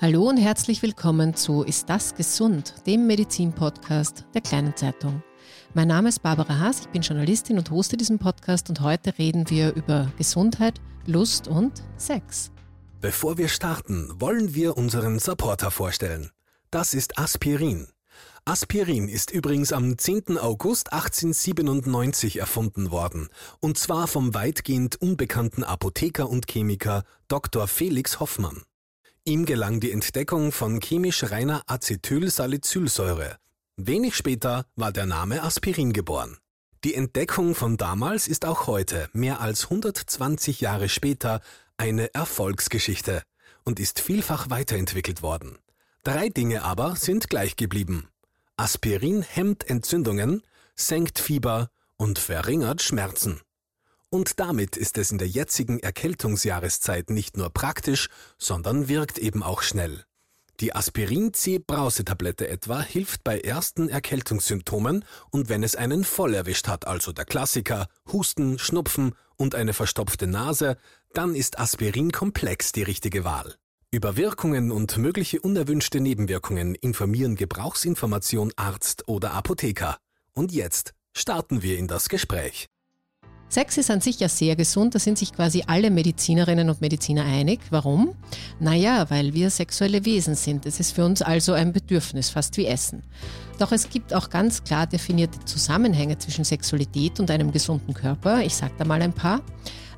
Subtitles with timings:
[0.00, 2.72] Hallo und herzlich willkommen zu Ist das gesund?
[2.86, 5.24] dem Medizin-Podcast der Kleinen Zeitung.
[5.74, 9.50] Mein Name ist Barbara Haas, ich bin Journalistin und hoste diesen Podcast und heute reden
[9.50, 12.52] wir über Gesundheit, Lust und Sex.
[13.00, 16.30] Bevor wir starten, wollen wir unseren Supporter vorstellen.
[16.70, 17.88] Das ist Aspirin.
[18.44, 20.38] Aspirin ist übrigens am 10.
[20.38, 27.66] August 1897 erfunden worden, und zwar vom weitgehend unbekannten Apotheker und Chemiker Dr.
[27.66, 28.62] Felix Hoffmann.
[29.28, 33.36] Ihm gelang die Entdeckung von chemisch reiner Acetylsalicylsäure.
[33.76, 36.38] Wenig später war der Name Aspirin geboren.
[36.82, 41.42] Die Entdeckung von damals ist auch heute, mehr als 120 Jahre später,
[41.76, 43.22] eine Erfolgsgeschichte
[43.66, 45.58] und ist vielfach weiterentwickelt worden.
[46.04, 48.08] Drei Dinge aber sind gleich geblieben.
[48.56, 50.40] Aspirin hemmt Entzündungen,
[50.74, 51.68] senkt Fieber
[51.98, 53.42] und verringert Schmerzen.
[54.10, 59.62] Und damit ist es in der jetzigen Erkältungsjahreszeit nicht nur praktisch, sondern wirkt eben auch
[59.62, 60.04] schnell.
[60.60, 67.12] Die Aspirin-C-Brausetablette etwa hilft bei ersten Erkältungssymptomen und wenn es einen voll erwischt hat, also
[67.12, 70.76] der Klassiker Husten, Schnupfen und eine verstopfte Nase,
[71.12, 73.54] dann ist Aspirin komplex die richtige Wahl.
[73.90, 79.98] Über Wirkungen und mögliche unerwünschte Nebenwirkungen informieren Gebrauchsinformation Arzt oder Apotheker.
[80.32, 82.68] Und jetzt starten wir in das Gespräch.
[83.50, 87.24] Sex ist an sich ja sehr gesund, da sind sich quasi alle Medizinerinnen und Mediziner
[87.24, 87.60] einig.
[87.70, 88.14] Warum?
[88.60, 90.66] Naja, weil wir sexuelle Wesen sind.
[90.66, 93.02] Es ist für uns also ein Bedürfnis, fast wie Essen.
[93.58, 98.42] Doch es gibt auch ganz klar definierte Zusammenhänge zwischen Sexualität und einem gesunden Körper.
[98.42, 99.40] Ich sage da mal ein paar.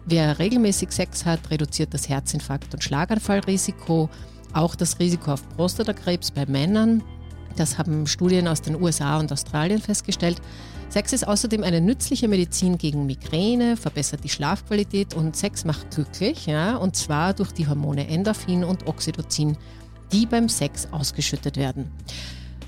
[0.06, 4.09] Wer regelmäßig Sex hat, reduziert das Herzinfarkt- und Schlaganfallrisiko,
[4.53, 7.03] auch das Risiko auf Prostatakrebs bei Männern.
[7.56, 10.41] Das haben Studien aus den USA und Australien festgestellt.
[10.90, 16.46] Sex ist außerdem eine nützliche Medizin gegen Migräne, verbessert die Schlafqualität und Sex macht glücklich,
[16.46, 19.56] ja, und zwar durch die Hormone Endorphin und Oxytocin,
[20.12, 21.92] die beim Sex ausgeschüttet werden.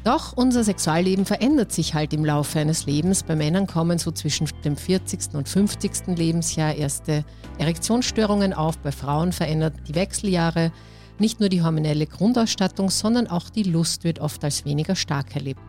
[0.05, 3.25] Doch unser Sexualleben verändert sich halt im Laufe eines Lebens.
[3.25, 5.35] Bei Männern kommen so zwischen dem 40.
[5.35, 6.17] und 50.
[6.17, 7.25] Lebensjahr erste
[7.59, 8.79] Erektionsstörungen auf.
[8.79, 10.71] Bei Frauen verändert die Wechseljahre
[11.23, 15.63] nicht nur die hormonelle Grundausstattung, sondern auch die Lust wird oft als weniger stark erlebt.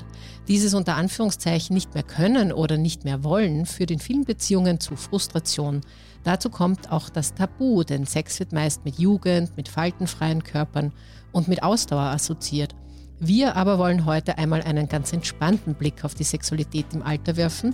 [0.49, 4.97] Dieses unter Anführungszeichen nicht mehr können oder nicht mehr wollen führt in vielen Beziehungen zu
[4.97, 5.81] Frustration.
[6.23, 10.91] Dazu kommt auch das Tabu, denn Sex wird meist mit Jugend, mit faltenfreien Körpern
[11.31, 12.75] und mit Ausdauer assoziiert.
[13.19, 17.73] Wir aber wollen heute einmal einen ganz entspannten Blick auf die Sexualität im Alter werfen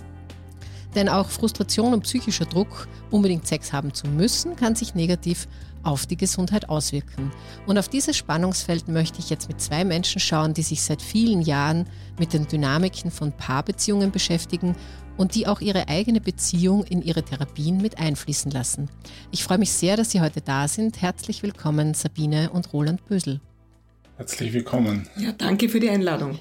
[0.94, 5.46] denn auch Frustration und psychischer Druck, unbedingt Sex haben zu müssen, kann sich negativ
[5.82, 7.32] auf die Gesundheit auswirken.
[7.66, 11.42] Und auf dieses Spannungsfeld möchte ich jetzt mit zwei Menschen schauen, die sich seit vielen
[11.42, 11.86] Jahren
[12.18, 14.76] mit den Dynamiken von Paarbeziehungen beschäftigen
[15.16, 18.88] und die auch ihre eigene Beziehung in ihre Therapien mit einfließen lassen.
[19.30, 21.02] Ich freue mich sehr, dass Sie heute da sind.
[21.02, 23.40] Herzlich willkommen, Sabine und Roland Bösel.
[24.16, 25.08] Herzlich willkommen.
[25.16, 26.38] Ja, danke für die Einladung.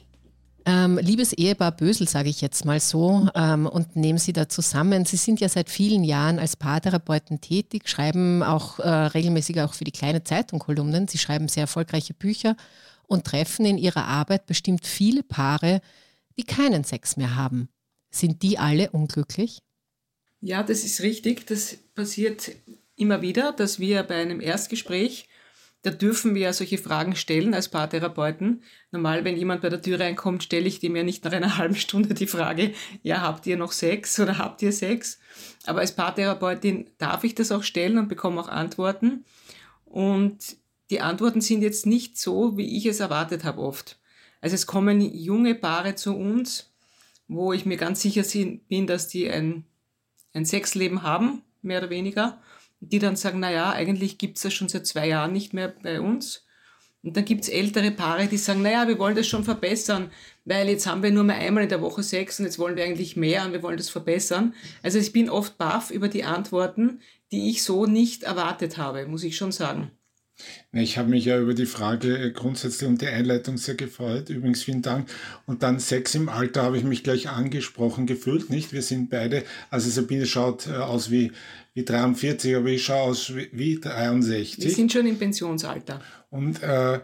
[0.65, 5.05] Ähm, liebes Ehepaar Bösel, sage ich jetzt mal so, ähm, und nehmen Sie da zusammen.
[5.05, 9.85] Sie sind ja seit vielen Jahren als Paartherapeuten tätig, schreiben auch äh, regelmäßig auch für
[9.85, 11.07] die kleine Zeitung Kolumnen.
[11.07, 12.55] Sie schreiben sehr erfolgreiche Bücher
[13.07, 15.81] und treffen in Ihrer Arbeit bestimmt viele Paare,
[16.37, 17.69] die keinen Sex mehr haben.
[18.11, 19.59] Sind die alle unglücklich?
[20.41, 21.47] Ja, das ist richtig.
[21.47, 22.51] Das passiert
[22.95, 25.28] immer wieder, dass wir bei einem Erstgespräch
[25.81, 28.63] da dürfen wir ja solche Fragen stellen als Paartherapeuten.
[28.91, 31.75] Normal, wenn jemand bei der Tür reinkommt, stelle ich dem ja nicht nach einer halben
[31.75, 35.19] Stunde die Frage, ja, habt ihr noch Sex oder habt ihr Sex?
[35.65, 39.23] Aber als Paartherapeutin darf ich das auch stellen und bekomme auch Antworten.
[39.85, 40.57] Und
[40.89, 43.99] die Antworten sind jetzt nicht so, wie ich es erwartet habe oft.
[44.41, 46.71] Also es kommen junge Paare zu uns,
[47.27, 48.23] wo ich mir ganz sicher
[48.67, 49.63] bin, dass die ein,
[50.33, 52.41] ein Sexleben haben, mehr oder weniger
[52.79, 55.99] die dann sagen, na ja, eigentlich gibt's das schon seit zwei Jahren nicht mehr bei
[55.99, 56.45] uns.
[57.01, 60.11] Und dann gibt's ältere Paare, die sagen, naja, wir wollen das schon verbessern,
[60.43, 62.83] weil jetzt haben wir nur mal einmal in der Woche Sex und jetzt wollen wir
[62.83, 64.53] eigentlich mehr und wir wollen das verbessern.
[64.83, 69.23] Also ich bin oft baff über die Antworten, die ich so nicht erwartet habe, muss
[69.23, 69.91] ich schon sagen.
[70.71, 74.29] Ich habe mich ja über die Frage äh, grundsätzlich und die Einleitung sehr gefreut.
[74.29, 75.09] Übrigens vielen Dank.
[75.45, 78.71] Und dann Sex im Alter habe ich mich gleich angesprochen gefühlt, nicht?
[78.71, 81.31] Wir sind beide, also Sabine schaut äh, aus wie,
[81.73, 84.63] wie 43, aber ich schaue aus wie, wie 63.
[84.63, 86.01] Wir sind schon im Pensionsalter.
[86.29, 86.99] Und äh,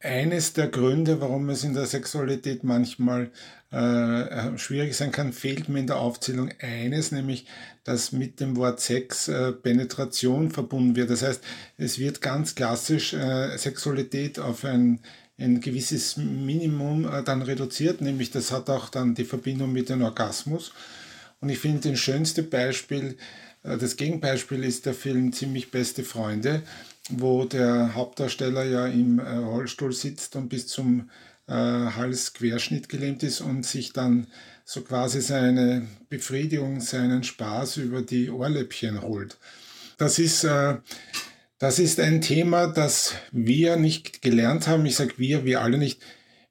[0.00, 3.30] eines der Gründe, warum es in der Sexualität manchmal
[3.74, 7.46] äh, schwierig sein kann, fehlt mir in der Aufzählung eines, nämlich
[7.82, 11.10] dass mit dem Wort Sex äh, Penetration verbunden wird.
[11.10, 11.42] Das heißt,
[11.76, 15.00] es wird ganz klassisch äh, Sexualität auf ein,
[15.38, 20.02] ein gewisses Minimum äh, dann reduziert, nämlich das hat auch dann die Verbindung mit dem
[20.02, 20.72] Orgasmus.
[21.40, 23.16] Und ich finde, das schönste Beispiel,
[23.64, 26.62] äh, das Gegenbeispiel ist der Film Ziemlich beste Freunde,
[27.10, 31.10] wo der Hauptdarsteller ja im äh, Rollstuhl sitzt und bis zum
[31.46, 34.26] äh, Halsquerschnitt gelähmt ist und sich dann
[34.64, 39.36] so quasi seine Befriedigung, seinen Spaß über die Ohrläppchen holt.
[39.98, 40.76] Das ist, äh,
[41.58, 44.86] das ist ein Thema, das wir nicht gelernt haben.
[44.86, 46.00] Ich sage wir, wir alle nicht,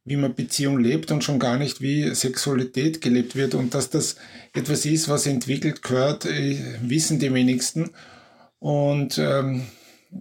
[0.06, 3.56] wie man Beziehung lebt und schon gar nicht, wie Sexualität gelebt wird.
[3.56, 4.18] Und dass das
[4.54, 7.92] etwas ist, was entwickelt gehört, äh, wissen die wenigsten.
[8.60, 9.66] Und ähm,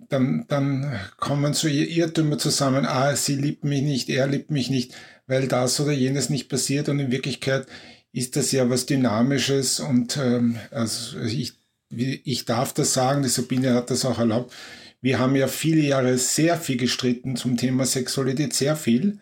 [0.09, 4.95] dann, dann kommen so Irrtümer zusammen, ah, sie liebt mich nicht, er liebt mich nicht,
[5.27, 7.67] weil das oder jenes nicht passiert und in Wirklichkeit
[8.13, 11.55] ist das ja was Dynamisches und ähm, also ich,
[11.91, 14.53] ich darf das sagen, die Sabine hat das auch erlaubt.
[15.01, 19.19] Wir haben ja viele Jahre sehr viel gestritten zum Thema Sexualität, sehr viel.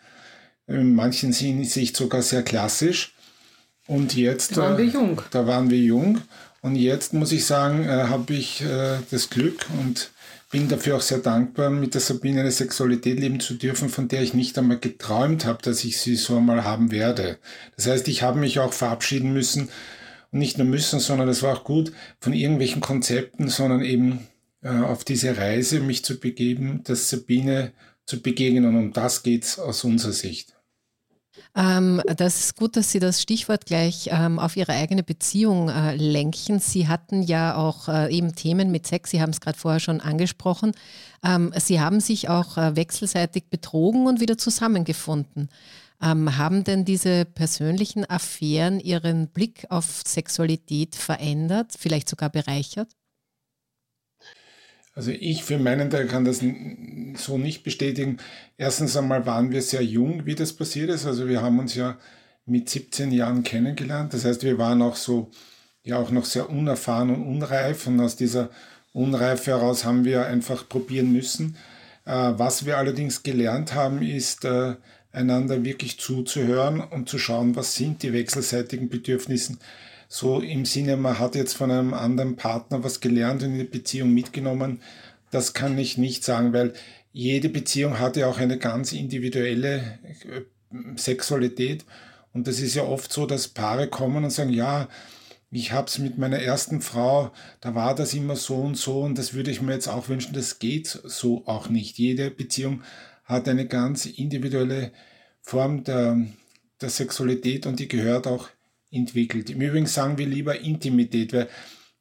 [0.66, 3.14] In manchen Sicht sogar sehr klassisch.
[3.86, 4.56] Und jetzt.
[4.56, 5.18] Da waren wir jung.
[5.18, 6.20] Äh, da waren wir jung.
[6.60, 10.10] Und jetzt muss ich sagen, äh, habe ich äh, das Glück und
[10.50, 14.22] bin dafür auch sehr dankbar, mit der Sabine eine Sexualität leben zu dürfen, von der
[14.22, 17.38] ich nicht einmal geträumt habe, dass ich sie so einmal haben werde.
[17.76, 19.68] Das heißt, ich habe mich auch verabschieden müssen
[20.32, 24.26] und nicht nur müssen, sondern es war auch gut von irgendwelchen Konzepten, sondern eben
[24.62, 27.72] äh, auf diese Reise mich zu begeben, das Sabine
[28.04, 28.64] zu begegnen.
[28.66, 30.56] Und um das geht's aus unserer Sicht.
[31.60, 35.94] Ähm, das ist gut, dass Sie das Stichwort gleich ähm, auf Ihre eigene Beziehung äh,
[35.96, 36.58] lenken.
[36.58, 40.00] Sie hatten ja auch äh, eben Themen mit Sex, Sie haben es gerade vorher schon
[40.00, 40.72] angesprochen.
[41.22, 45.50] Ähm, Sie haben sich auch äh, wechselseitig betrogen und wieder zusammengefunden.
[46.02, 52.88] Ähm, haben denn diese persönlichen Affären Ihren Blick auf Sexualität verändert, vielleicht sogar bereichert?
[54.94, 56.42] Also ich für meinen Teil kann das
[57.16, 58.18] so nicht bestätigen.
[58.56, 61.06] Erstens einmal waren wir sehr jung, wie das passiert ist.
[61.06, 61.96] Also wir haben uns ja
[62.44, 64.12] mit 17 Jahren kennengelernt.
[64.12, 65.30] Das heißt, wir waren auch so,
[65.84, 67.86] ja auch noch sehr unerfahren und unreif.
[67.86, 68.50] Und aus dieser
[68.92, 71.56] Unreife heraus haben wir einfach probieren müssen.
[72.04, 74.74] Äh, was wir allerdings gelernt haben, ist, äh,
[75.12, 79.56] einander wirklich zuzuhören und zu schauen, was sind die wechselseitigen Bedürfnisse
[80.12, 83.64] so im Sinne, man hat jetzt von einem anderen Partner was gelernt und in die
[83.64, 84.82] Beziehung mitgenommen,
[85.30, 86.74] das kann ich nicht sagen, weil
[87.12, 91.84] jede Beziehung hat ja auch eine ganz individuelle äh, Sexualität.
[92.32, 94.88] Und das ist ja oft so, dass Paare kommen und sagen, ja,
[95.52, 97.30] ich habe es mit meiner ersten Frau,
[97.60, 100.32] da war das immer so und so und das würde ich mir jetzt auch wünschen.
[100.32, 101.98] Das geht so auch nicht.
[101.98, 102.82] Jede Beziehung
[103.24, 104.90] hat eine ganz individuelle
[105.40, 106.20] Form der,
[106.80, 108.48] der Sexualität und die gehört auch
[108.90, 109.50] entwickelt.
[109.50, 111.48] Im Übrigen sagen wir lieber Intimität, weil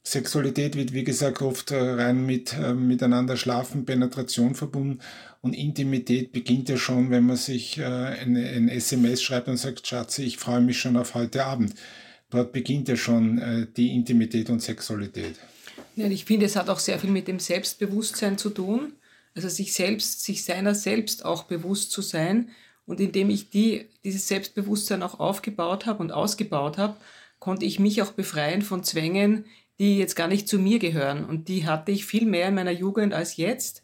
[0.04, 5.00] Sexualität wird, wie gesagt, oft äh, rein mit äh, miteinander schlafen, Penetration verbunden.
[5.42, 9.88] Und Intimität beginnt ja schon, wenn man sich äh, eine, ein SMS schreibt und sagt,
[9.88, 11.76] Schatzi, ich freue mich schon auf heute Abend.
[12.30, 15.36] Dort beginnt ja schon äh, die Intimität und Sexualität.
[15.96, 18.94] Ja, ich finde, es hat auch sehr viel mit dem Selbstbewusstsein zu tun.
[19.36, 22.50] Also sich selbst, sich seiner selbst auch bewusst zu sein
[22.90, 26.98] und indem ich die, dieses Selbstbewusstsein auch aufgebaut habe und ausgebaut habe,
[27.38, 29.46] konnte ich mich auch befreien von Zwängen,
[29.80, 31.24] die jetzt gar nicht zu mir gehören.
[31.24, 33.84] Und die hatte ich viel mehr in meiner Jugend als jetzt.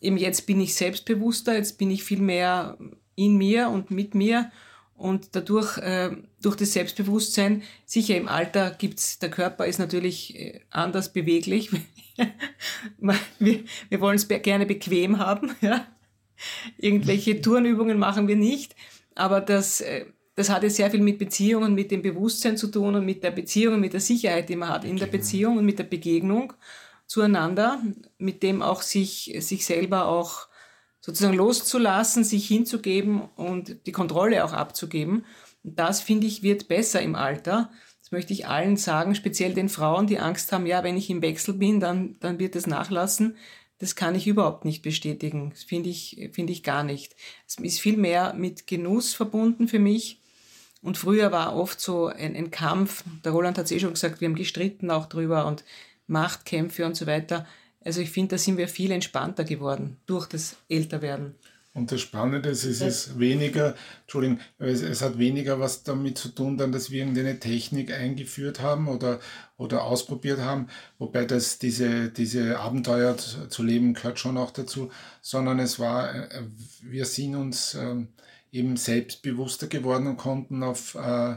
[0.00, 2.78] Eben jetzt bin ich selbstbewusster, jetzt bin ich viel mehr
[3.16, 4.52] in mir und mit mir.
[4.94, 6.10] Und dadurch, äh,
[6.40, 11.70] durch das Selbstbewusstsein, sicher im Alter gibt's, der Körper ist natürlich äh, anders beweglich.
[13.40, 15.84] wir, wir wollen es gerne bequem haben, ja.
[16.78, 18.74] Irgendwelche Turnübungen machen wir nicht,
[19.14, 22.94] aber das, äh, das hat ja sehr viel mit Beziehungen, mit dem Bewusstsein zu tun
[22.94, 25.64] und mit der Beziehung und mit der Sicherheit, die man hat in der Beziehung und
[25.64, 26.52] mit der Begegnung
[27.06, 27.80] zueinander,
[28.18, 30.48] mit dem auch sich, sich selber auch
[31.00, 35.24] sozusagen loszulassen, sich hinzugeben und die Kontrolle auch abzugeben.
[35.62, 37.70] Und das, finde ich, wird besser im Alter.
[38.00, 41.22] Das möchte ich allen sagen, speziell den Frauen, die Angst haben, ja, wenn ich im
[41.22, 43.36] Wechsel bin, dann, dann wird es nachlassen.
[43.78, 45.50] Das kann ich überhaupt nicht bestätigen.
[45.50, 47.14] Das finde ich, finde ich gar nicht.
[47.46, 50.20] Es ist viel mehr mit Genuss verbunden für mich.
[50.82, 53.04] Und früher war oft so ein, ein Kampf.
[53.24, 55.64] Der Roland hat es eh schon gesagt, wir haben gestritten auch drüber und
[56.06, 57.46] Machtkämpfe und so weiter.
[57.84, 61.34] Also ich finde, da sind wir viel entspannter geworden durch das Älterwerden.
[61.76, 66.30] Und das Spannende ist, es ist weniger, Entschuldigung, es, es, hat weniger was damit zu
[66.30, 69.20] tun, dann, dass wir irgendeine Technik eingeführt haben oder,
[69.58, 70.68] oder ausprobiert haben,
[70.98, 74.90] wobei das, diese, diese Abenteuer zu, zu leben gehört schon auch dazu,
[75.20, 76.44] sondern es war, äh,
[76.80, 78.06] wir sind uns äh,
[78.52, 81.36] eben selbstbewusster geworden und konnten auf äh,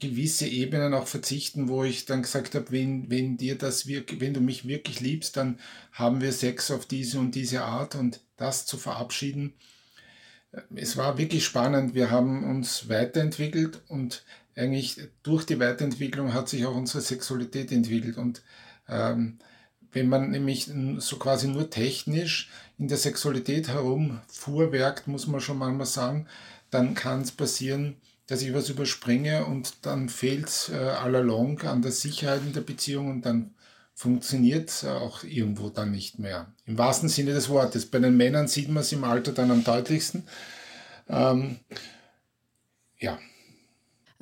[0.00, 4.34] gewisse Ebenen auch verzichten, wo ich dann gesagt habe, wenn, wenn dir das wirklich, wenn
[4.34, 5.58] du mich wirklich liebst, dann
[5.92, 9.54] haben wir Sex auf diese und diese Art und das zu verabschieden.
[10.74, 11.94] Es war wirklich spannend.
[11.94, 14.24] Wir haben uns weiterentwickelt und
[14.56, 18.16] eigentlich durch die Weiterentwicklung hat sich auch unsere Sexualität entwickelt.
[18.16, 18.42] Und
[18.88, 19.38] ähm,
[19.92, 25.86] wenn man nämlich so quasi nur technisch in der Sexualität herumfuhrwerkt, muss man schon manchmal
[25.86, 26.26] sagen,
[26.70, 27.96] dann kann es passieren,
[28.30, 32.52] dass ich was überspringe und dann fehlt es äh, all along an der Sicherheit in
[32.52, 33.54] der Beziehung und dann
[33.92, 36.54] funktioniert auch irgendwo dann nicht mehr.
[36.64, 37.84] Im wahrsten Sinne des Wortes.
[37.84, 40.22] Bei den Männern sieht man es im Alter dann am deutlichsten.
[41.08, 41.58] Ähm,
[42.98, 43.18] ja.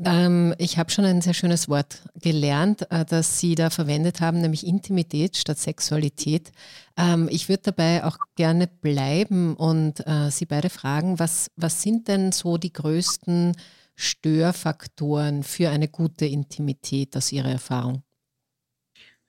[0.05, 4.41] Ähm, ich habe schon ein sehr schönes Wort gelernt, äh, das Sie da verwendet haben,
[4.41, 6.51] nämlich Intimität statt Sexualität.
[6.97, 12.09] Ähm, ich würde dabei auch gerne bleiben und äh, Sie beide fragen, was, was sind
[12.09, 13.55] denn so die größten
[14.01, 18.05] Störfaktoren für eine gute Intimität aus Ihrer Erfahrung?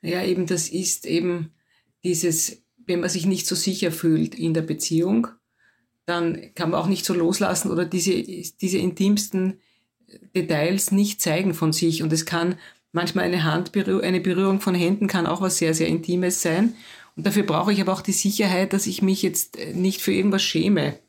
[0.04, 1.54] Ja, eben das ist eben
[2.04, 5.28] dieses, wenn man sich nicht so sicher fühlt in der Beziehung,
[6.06, 9.60] dann kann man auch nicht so loslassen oder diese, diese intimsten
[10.36, 12.04] Details nicht zeigen von sich.
[12.04, 12.56] Und es kann
[12.92, 16.76] manchmal eine Handberührung, eine Berührung von Händen kann auch was sehr, sehr Intimes sein.
[17.16, 20.44] Und dafür brauche ich aber auch die Sicherheit, dass ich mich jetzt nicht für irgendwas
[20.44, 21.00] schäme,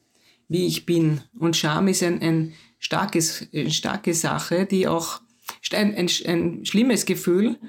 [0.48, 1.20] wie ich bin.
[1.38, 5.20] Und Scham ist ein, ein starkes, eine starke Sache, die auch
[5.72, 7.60] ein, ein, ein schlimmes Gefühl,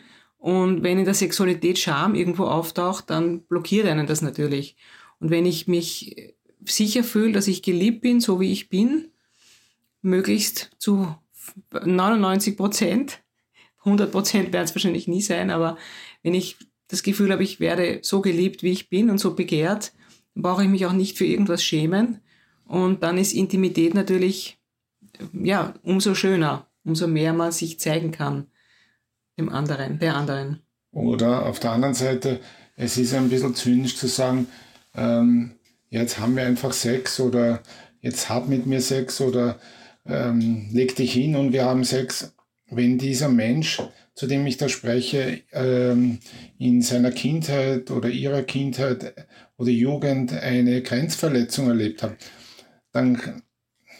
[0.41, 4.75] und wenn in der Sexualität Scham irgendwo auftaucht, dann blockiert einen das natürlich.
[5.19, 6.33] Und wenn ich mich
[6.65, 9.09] sicher fühle, dass ich geliebt bin, so wie ich bin,
[10.01, 11.15] möglichst zu
[11.71, 13.21] 99 Prozent,
[13.85, 15.77] 100 Prozent werden es wahrscheinlich nie sein, aber
[16.23, 19.93] wenn ich das Gefühl habe, ich werde so geliebt, wie ich bin und so begehrt,
[20.33, 22.19] dann brauche ich mich auch nicht für irgendwas schämen.
[22.65, 24.57] Und dann ist Intimität natürlich,
[25.33, 28.47] ja, umso schöner, umso mehr man sich zeigen kann
[29.37, 30.61] dem anderen, der anderen.
[30.91, 32.39] Oder auf der anderen Seite,
[32.75, 34.47] es ist ein bisschen zynisch zu sagen,
[34.95, 35.53] ähm,
[35.89, 37.61] jetzt haben wir einfach Sex oder
[38.01, 39.59] jetzt hab mit mir Sex oder
[40.05, 42.33] ähm, leg dich hin und wir haben Sex.
[42.73, 43.81] Wenn dieser Mensch,
[44.15, 46.19] zu dem ich da spreche, ähm,
[46.57, 49.13] in seiner Kindheit oder ihrer Kindheit
[49.57, 52.15] oder Jugend eine Grenzverletzung erlebt hat,
[52.93, 53.43] dann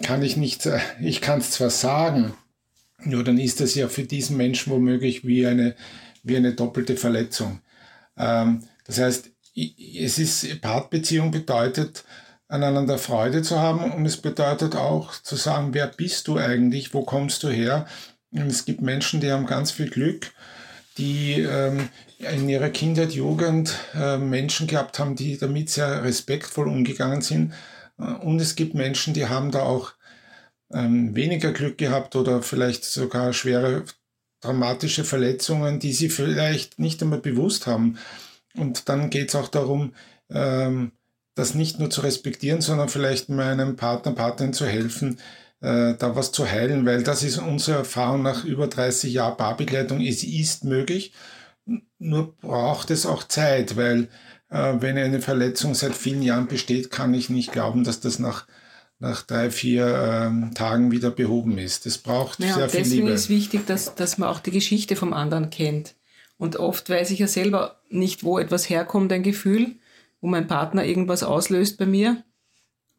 [0.04, 0.68] kann ich nicht,
[1.02, 2.34] ich kann es zwar sagen,
[3.06, 5.76] ja, dann ist das ja für diesen Menschen womöglich wie eine,
[6.24, 7.62] wie eine doppelte Verletzung.
[8.18, 12.04] Ähm, das heißt, es ist, Partbeziehung bedeutet,
[12.48, 17.04] aneinander Freude zu haben und es bedeutet auch zu sagen, wer bist du eigentlich, wo
[17.04, 17.88] kommst du her?
[18.32, 20.34] Und es gibt Menschen, die haben ganz viel Glück,
[20.98, 27.22] die ähm, in ihrer Kindheit, Jugend äh, Menschen gehabt haben, die damit sehr respektvoll umgegangen
[27.22, 27.54] sind.
[28.00, 29.94] Äh, und es gibt Menschen, die haben da auch
[30.74, 33.84] ähm, weniger Glück gehabt oder vielleicht sogar schwere
[34.42, 37.98] dramatische Verletzungen, die sie vielleicht nicht einmal bewusst haben.
[38.56, 39.94] Und dann geht es auch darum,
[40.30, 40.92] ähm,
[41.36, 45.20] das nicht nur zu respektieren, sondern vielleicht meinem Partner, Partnerin zu helfen,
[45.62, 50.02] äh, da was zu heilen, weil das ist unsere Erfahrung nach über 30 Jahren Paarbegleitung.
[50.02, 51.14] Es ist möglich,
[52.00, 54.10] nur braucht es auch Zeit, weil
[54.52, 58.46] wenn eine Verletzung seit vielen Jahren besteht, kann ich nicht glauben, dass das nach
[59.02, 61.88] nach drei, vier ähm, Tagen wieder behoben ist.
[61.88, 63.16] Das braucht ja, sehr viel deswegen Liebe.
[63.16, 65.96] ist wichtig, dass, dass man auch die Geschichte vom anderen kennt.
[66.38, 69.76] Und oft weiß ich ja selber nicht, wo etwas herkommt, ein Gefühl,
[70.22, 72.24] wo mein Partner irgendwas auslöst bei mir.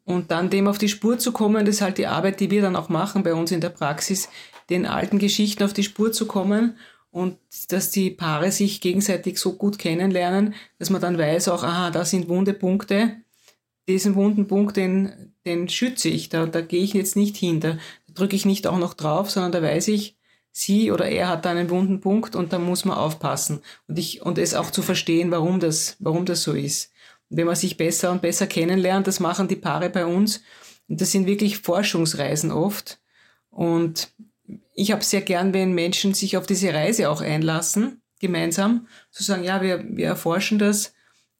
[0.03, 2.61] Und dann dem auf die Spur zu kommen, das ist halt die Arbeit, die wir
[2.61, 4.27] dann auch machen bei uns in der Praxis,
[4.69, 6.75] den alten Geschichten auf die Spur zu kommen
[7.13, 7.37] und
[7.69, 12.05] dass die Paare sich gegenseitig so gut kennenlernen, dass man dann weiß auch, aha, da
[12.05, 13.17] sind wunde Punkte,
[13.87, 17.77] diesen wunden Punkt, den, den schütze ich, da, da gehe ich jetzt nicht hin, da
[18.15, 20.17] drücke ich nicht auch noch drauf, sondern da weiß ich,
[20.51, 23.61] sie oder er hat da einen wunden Punkt und da muss man aufpassen.
[23.87, 26.91] Und ich und es auch zu verstehen, warum das, warum das so ist.
[27.29, 30.41] Und wenn man sich besser und besser kennenlernt, das machen die Paare bei uns.
[30.87, 32.99] Und das sind wirklich Forschungsreisen oft.
[33.51, 34.09] Und
[34.73, 39.43] ich habe sehr gern, wenn Menschen sich auf diese Reise auch einlassen, gemeinsam, zu sagen,
[39.43, 40.93] ja, wir, wir erforschen das,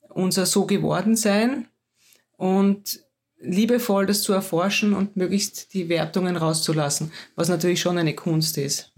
[0.09, 1.67] unser so geworden sein,
[2.37, 2.99] und
[3.39, 8.91] liebevoll das zu erforschen und möglichst die Wertungen rauszulassen, was natürlich schon eine Kunst ist.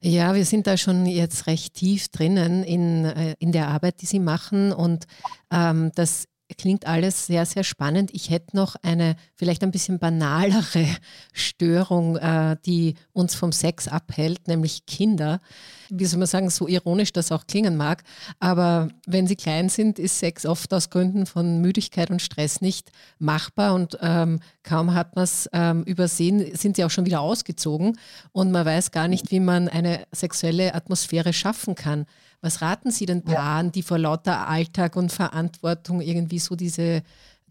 [0.00, 4.06] Ja, wir sind da schon jetzt recht tief drinnen in, äh, in der Arbeit, die
[4.06, 4.72] Sie machen.
[4.72, 5.06] Und
[5.50, 6.26] ähm, das
[6.56, 8.10] klingt alles sehr, sehr spannend.
[8.14, 10.86] Ich hätte noch eine vielleicht ein bisschen banalere
[11.32, 15.40] Störung, äh, die uns vom Sex abhält, nämlich Kinder.
[15.90, 18.02] Wie soll man sagen, so ironisch das auch klingen mag.
[18.40, 22.90] Aber wenn sie klein sind, ist Sex oft aus Gründen von Müdigkeit und Stress nicht
[23.18, 23.74] machbar.
[23.74, 27.98] Und ähm, kaum hat man es ähm, übersehen, sind sie auch schon wieder ausgezogen.
[28.32, 32.06] Und man weiß gar nicht, wie man eine sexuelle Atmosphäre schaffen kann.
[32.40, 37.02] Was raten Sie den Paaren, die vor lauter Alltag und Verantwortung irgendwie so diese,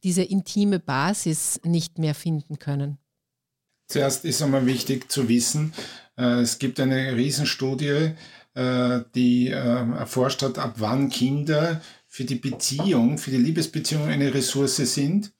[0.03, 2.97] diese intime Basis nicht mehr finden können?
[3.87, 5.73] Zuerst ist einmal wichtig zu wissen,
[6.17, 8.11] äh, es gibt eine Riesenstudie,
[8.53, 14.33] äh, die äh, erforscht hat, ab wann Kinder für die Beziehung, für die Liebesbeziehung eine
[14.33, 15.31] Ressource sind.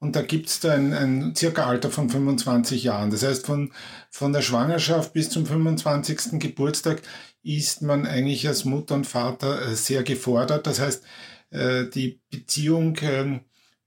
[0.00, 3.10] Und da gibt es ein, ein circa Alter von 25 Jahren.
[3.10, 3.72] Das heißt, von,
[4.10, 6.40] von der Schwangerschaft bis zum 25.
[6.40, 7.02] Geburtstag
[7.42, 10.66] ist man eigentlich als Mutter und Vater äh, sehr gefordert.
[10.66, 11.04] Das heißt,
[11.50, 13.40] äh, die Beziehung ähm,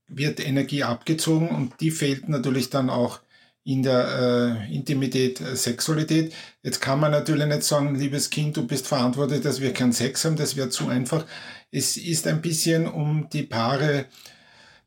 [0.08, 3.20] wird Energie abgezogen und die fehlt natürlich dann auch
[3.64, 6.34] in der äh, Intimität, äh, Sexualität.
[6.62, 10.26] Jetzt kann man natürlich nicht sagen, liebes Kind, du bist verantwortlich, dass wir keinen Sex
[10.26, 11.26] haben, das wäre zu einfach.
[11.72, 14.06] Es ist ein bisschen, um die Paare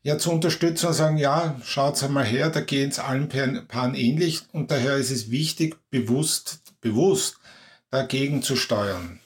[0.07, 4.43] ja zu unterstützen und sagen, ja, schaut's einmal her, da gehen es allen Paaren ähnlich
[4.53, 7.39] und daher ist es wichtig, bewusst, bewusst
[7.91, 9.19] dagegen zu steuern.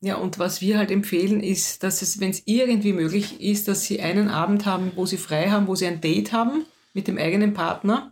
[0.00, 3.84] Ja, und was wir halt empfehlen, ist, dass es, wenn es irgendwie möglich ist, dass
[3.84, 7.16] sie einen Abend haben, wo sie frei haben, wo sie ein Date haben mit dem
[7.16, 8.10] eigenen Partner.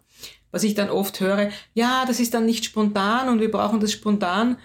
[0.53, 3.91] Was ich dann oft höre, ja, das ist dann nicht spontan und wir brauchen das
[3.91, 4.57] spontan.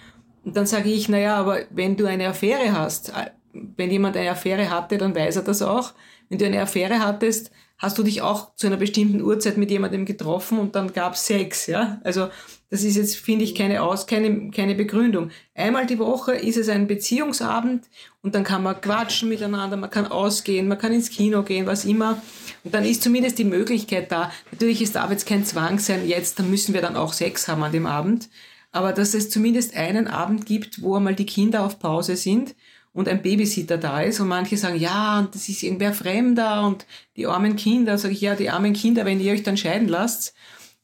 [0.44, 4.30] Und dann sage ich, naja, aber wenn du eine Affäre hast, äh, wenn jemand eine
[4.30, 5.94] Affäre hatte, dann weiß er das auch.
[6.29, 10.05] Wenn du eine Affäre hattest, hast du dich auch zu einer bestimmten Uhrzeit mit jemandem
[10.05, 12.00] getroffen und dann gab es Sex, ja?
[12.03, 12.29] Also
[12.70, 15.29] das ist jetzt, finde ich, keine, Aus, keine, keine Begründung.
[15.53, 17.86] Einmal die Woche ist es ein Beziehungsabend
[18.22, 21.86] und dann kann man quatschen miteinander, man kann ausgehen, man kann ins Kino gehen, was
[21.86, 22.22] immer.
[22.63, 24.32] Und dann ist zumindest die Möglichkeit da.
[24.51, 27.64] Natürlich ist da jetzt kein Zwang sein, jetzt, dann müssen wir dann auch Sex haben
[27.64, 28.29] an dem Abend.
[28.72, 32.55] Aber dass es zumindest einen Abend gibt, wo einmal die Kinder auf Pause sind
[32.96, 36.86] und ein Babysitter da ist und manche sagen, ja, das ist irgendwer Fremder und
[37.18, 40.34] die armen Kinder, sage ich, ja, die armen Kinder, wenn ihr euch dann scheiden lasst,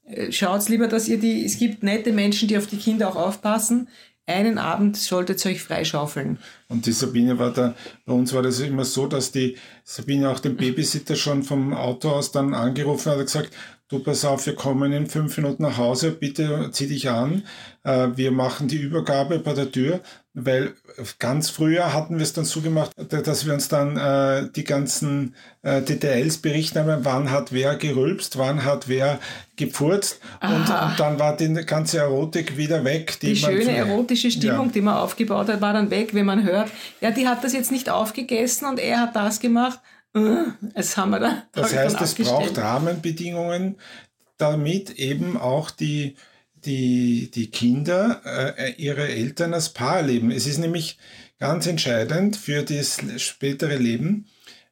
[0.06, 3.16] äh, schaut lieber, dass ihr die, es gibt nette Menschen, die auf die Kinder auch
[3.16, 3.88] aufpassen.
[4.26, 6.38] Einen Abend solltet ihr euch freischaufeln.
[6.68, 10.40] Und die Sabine war da, bei uns war das immer so, dass die Sabine auch
[10.40, 13.52] den Babysitter schon vom Auto aus dann angerufen hat und gesagt,
[13.88, 17.44] du pass auf, wir kommen in fünf Minuten nach Hause, bitte zieh dich an,
[17.84, 20.02] äh, wir machen die Übergabe bei der Tür,
[20.34, 20.76] weil
[21.20, 25.36] ganz früher hatten wir es dann so gemacht, dass wir uns dann äh, die ganzen
[25.62, 29.20] äh, Details berichten haben, wann hat wer gerülpst, wann hat wer
[29.58, 33.20] gepfurzt und, und, dann war die ganze Erotik wieder weg.
[33.20, 34.72] Die, die schöne erotische Stimmung, ja.
[34.72, 37.72] die man aufgebaut hat, war dann weg, wenn man hört, ja, die hat das jetzt
[37.72, 39.80] nicht aufgegessen und er hat das gemacht
[40.74, 41.44] es haben wir da.
[41.54, 43.78] Das heißt, es braucht Rahmenbedingungen,
[44.38, 46.16] damit eben auch die,
[46.66, 50.32] die, die Kinder äh, ihre Eltern als Paar leben.
[50.32, 50.98] Es ist nämlich
[51.40, 54.28] ganz entscheidend für das spätere Leben,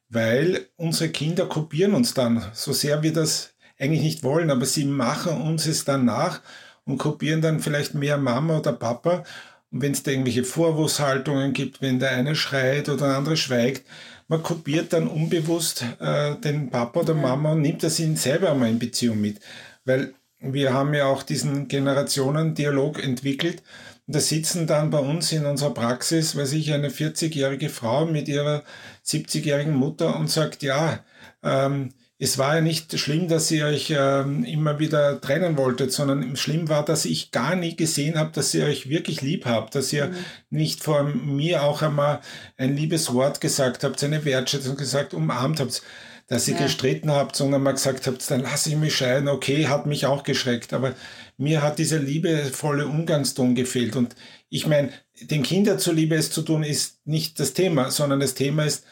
[0.08, 4.84] weil unsere Kinder kopieren uns dann, so sehr wir das eigentlich nicht wollen, aber sie
[4.84, 6.40] machen uns es dann nach
[6.84, 9.24] und kopieren dann vielleicht mehr Mama oder Papa.
[9.70, 13.86] Und wenn es da irgendwelche Vorwurfshaltungen gibt, wenn der eine schreit oder der andere schweigt,
[14.28, 18.70] man kopiert dann unbewusst äh, den Papa oder Mama und nimmt das ihn selber einmal
[18.70, 19.40] in Beziehung mit.
[19.84, 23.62] Weil wir haben ja auch diesen Generationendialog entwickelt.
[24.06, 28.64] Da sitzen dann bei uns in unserer Praxis, weiß ich, eine 40-jährige Frau mit ihrer
[29.06, 31.00] 70-jährigen Mutter und sagt, ja,
[31.42, 31.90] ähm,
[32.22, 36.68] es war ja nicht schlimm, dass ihr euch ähm, immer wieder trennen wolltet, sondern schlimm
[36.68, 40.08] war, dass ich gar nie gesehen habe, dass ihr euch wirklich lieb habt, dass ihr
[40.08, 40.16] mhm.
[40.50, 42.20] nicht vor mir auch einmal
[42.58, 45.82] ein liebes Wort gesagt habt, eine Wertschätzung gesagt, umarmt habt,
[46.30, 46.62] dass ihr ja.
[46.62, 50.22] gestritten habt, sondern mal gesagt habt, dann lasse ich mich scheiden, okay, hat mich auch
[50.22, 50.94] geschreckt, aber
[51.36, 54.14] mir hat dieser liebevolle Umgangston gefehlt und
[54.48, 54.90] ich meine,
[55.20, 58.84] den Kindern zuliebe es zu tun, ist nicht das Thema, sondern das Thema ist,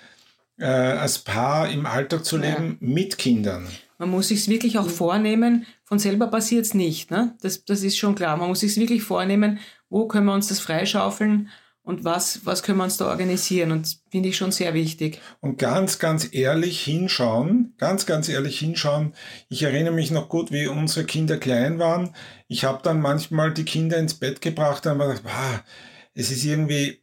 [0.59, 2.89] äh, als Paar im Alltag zu leben ja.
[2.89, 3.69] mit Kindern.
[3.99, 7.13] Man muss sich wirklich auch vornehmen, von selber passiert es nicht.
[7.13, 7.37] Ne?
[7.41, 8.37] Das, das ist schon klar.
[8.37, 11.51] Man muss sich wirklich vornehmen, wo können wir uns das freischaufeln
[11.89, 13.73] und was, was können wir uns da organisieren.
[13.73, 15.23] Und das finde ich schon sehr wichtig.
[15.41, 19.15] Und ganz, ganz ehrlich hinschauen, ganz, ganz ehrlich hinschauen.
[19.49, 22.15] Ich erinnere mich noch gut, wie unsere Kinder klein waren.
[22.47, 25.65] Ich habe dann manchmal die Kinder ins Bett gebracht und habe gedacht,
[26.13, 27.03] es ist irgendwie,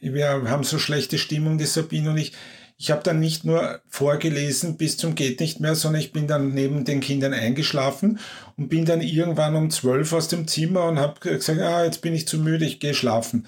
[0.00, 2.32] wir haben so schlechte Stimmung, die Sabine und ich
[2.78, 6.52] ich habe dann nicht nur vorgelesen bis zum geht nicht mehr, sondern ich bin dann
[6.52, 8.18] neben den Kindern eingeschlafen
[8.58, 12.14] und bin dann irgendwann um zwölf aus dem Zimmer und habe gesagt, ah, jetzt bin
[12.14, 13.46] ich zu müde, ich gehe schlafen.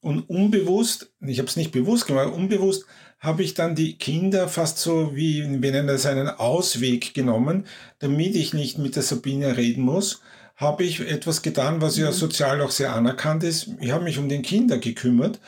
[0.00, 2.86] Und unbewusst, ich habe es nicht bewusst gemacht, unbewusst
[3.18, 7.66] habe ich dann die Kinder fast so wie, wir nennen das einen Ausweg genommen,
[7.98, 10.22] damit ich nicht mit der Sabine reden muss,
[10.56, 12.14] habe ich etwas getan, was ja mhm.
[12.14, 13.70] sozial auch sehr anerkannt ist.
[13.80, 15.38] Ich habe mich um den Kinder gekümmert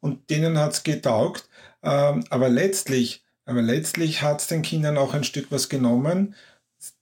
[0.00, 1.48] und denen hat es getaugt.
[1.82, 6.34] Ähm, aber letztlich, aber letztlich hat es den Kindern auch ein Stück was genommen.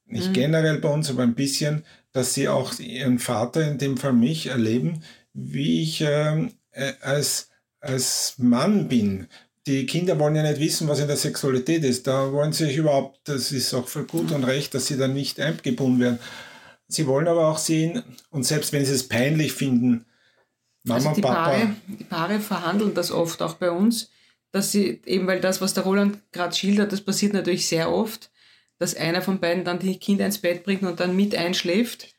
[0.06, 0.32] Nicht mhm.
[0.34, 4.46] generell bei uns, aber ein bisschen, dass sie auch ihren Vater, in dem Fall mich,
[4.46, 7.48] erleben, wie ich ähm, äh, als,
[7.80, 9.28] als Mann bin,
[9.66, 12.06] die Kinder wollen ja nicht wissen, was in der Sexualität ist.
[12.06, 15.14] Da wollen sie sich überhaupt, das ist auch für gut und recht, dass sie dann
[15.14, 16.18] nicht eingebunden werden.
[16.88, 20.06] Sie wollen aber auch sehen, und selbst wenn sie es peinlich finden,
[20.82, 21.34] Mama also die Papa.
[21.34, 24.10] Paare, die Paare verhandeln das oft auch bei uns,
[24.50, 28.30] dass sie, eben weil das, was der Roland gerade schildert, das passiert natürlich sehr oft,
[28.78, 32.14] dass einer von beiden dann die Kinder ins Bett bringt und dann mit einschläft.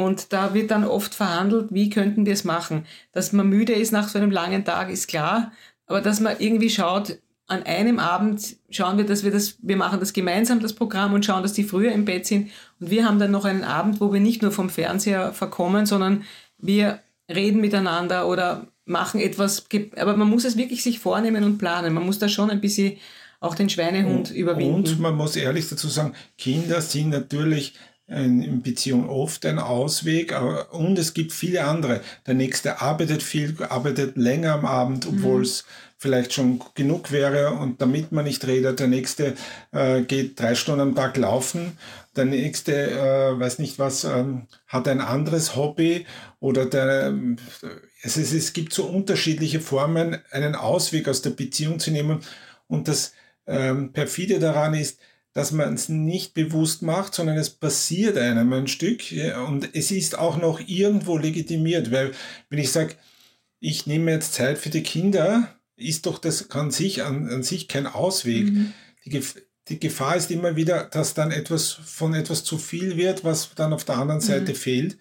[0.00, 2.86] Und da wird dann oft verhandelt, wie könnten wir es machen.
[3.12, 5.52] Dass man müde ist nach so einem langen Tag, ist klar
[5.90, 9.98] aber dass man irgendwie schaut, an einem Abend schauen wir, dass wir das, wir machen
[9.98, 12.48] das gemeinsam, das Programm, und schauen, dass die früher im Bett sind.
[12.78, 16.22] Und wir haben dann noch einen Abend, wo wir nicht nur vom Fernseher verkommen, sondern
[16.58, 19.66] wir reden miteinander oder machen etwas.
[19.96, 21.92] Aber man muss es wirklich sich vornehmen und planen.
[21.92, 22.96] Man muss da schon ein bisschen
[23.40, 24.92] auch den Schweinehund und, überwinden.
[24.92, 27.74] Und man muss ehrlich dazu sagen, Kinder sind natürlich
[28.10, 32.00] in Beziehung oft ein Ausweg, aber, und es gibt viele andere.
[32.26, 35.44] Der nächste arbeitet viel, arbeitet länger am Abend, obwohl mhm.
[35.44, 35.64] es
[35.96, 39.34] vielleicht schon genug wäre und damit man nicht redet, der nächste
[39.70, 41.76] äh, geht drei Stunden am Tag laufen,
[42.16, 46.06] der nächste, äh, weiß nicht was, ähm, hat ein anderes Hobby
[46.40, 47.14] oder der,
[48.02, 52.20] es, ist, es gibt so unterschiedliche Formen, einen Ausweg aus der Beziehung zu nehmen
[52.66, 53.12] und das
[53.46, 54.98] ähm, perfide daran ist,
[55.32, 59.90] dass man es nicht bewusst macht, sondern es passiert einem ein Stück ja, und es
[59.90, 62.12] ist auch noch irgendwo legitimiert, weil
[62.48, 62.96] wenn ich sage,
[63.60, 67.68] ich nehme jetzt Zeit für die Kinder, ist doch das an sich, an, an sich
[67.68, 68.46] kein Ausweg.
[68.46, 68.72] Mhm.
[69.04, 69.36] Die, Gef
[69.68, 73.72] die Gefahr ist immer wieder, dass dann etwas von etwas zu viel wird, was dann
[73.72, 74.56] auf der anderen Seite mhm.
[74.56, 74.98] fehlt.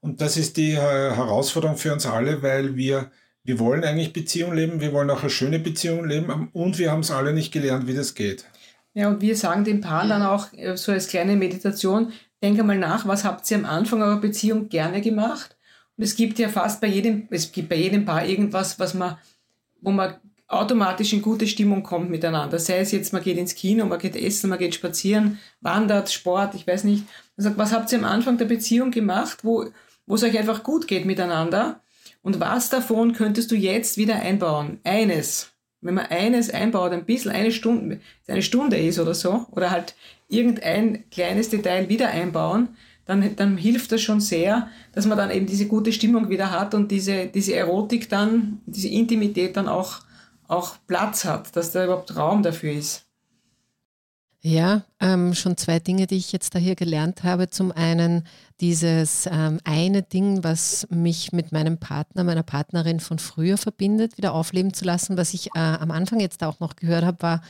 [0.00, 3.12] Und das ist die Herausforderung für uns alle, weil wir,
[3.44, 7.00] wir wollen eigentlich Beziehung leben, wir wollen auch eine schöne Beziehung leben und wir haben
[7.00, 8.46] es alle nicht gelernt, wie das geht.
[8.92, 12.78] Ja, und wir sagen den Paaren dann auch äh, so als kleine Meditation, denke mal
[12.78, 15.56] nach, was habt ihr am Anfang eurer Beziehung gerne gemacht?
[15.96, 19.18] Und es gibt ja fast bei jedem, es gibt bei jedem Paar irgendwas, was man,
[19.80, 20.14] wo man
[20.48, 22.58] automatisch in gute Stimmung kommt miteinander.
[22.58, 26.54] Sei es jetzt, man geht ins Kino, man geht essen, man geht spazieren, wandert, Sport,
[26.54, 27.04] ich weiß nicht.
[27.36, 29.66] Man sagt, was habt ihr am Anfang der Beziehung gemacht, wo,
[30.06, 31.80] wo es euch einfach gut geht miteinander?
[32.22, 34.80] Und was davon könntest du jetzt wieder einbauen?
[34.82, 35.49] Eines.
[35.80, 39.94] Wenn man eines einbaut, ein bisschen eine Stunde, eine Stunde ist oder so, oder halt
[40.28, 42.68] irgendein kleines Detail wieder einbauen,
[43.06, 46.74] dann, dann hilft das schon sehr, dass man dann eben diese gute Stimmung wieder hat
[46.74, 50.00] und diese, diese Erotik dann, diese Intimität dann auch,
[50.46, 53.09] auch Platz hat, dass da überhaupt Raum dafür ist.
[54.42, 57.50] Ja, ähm, schon zwei Dinge, die ich jetzt da hier gelernt habe.
[57.50, 58.26] Zum einen
[58.60, 64.32] dieses ähm, eine Ding, was mich mit meinem Partner, meiner Partnerin von früher verbindet, wieder
[64.32, 65.18] aufleben zu lassen.
[65.18, 67.42] Was ich äh, am Anfang jetzt auch noch gehört habe, war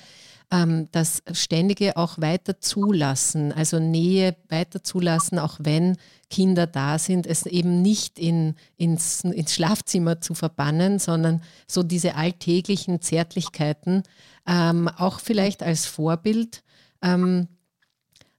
[0.51, 5.97] ähm, das ständige auch weiter zulassen, also Nähe weiter zulassen, auch wenn
[6.29, 12.17] Kinder da sind, es eben nicht in, ins, ins Schlafzimmer zu verbannen, sondern so diese
[12.17, 14.03] alltäglichen Zärtlichkeiten
[14.45, 16.65] ähm, auch vielleicht als Vorbild
[17.03, 17.49] ähm,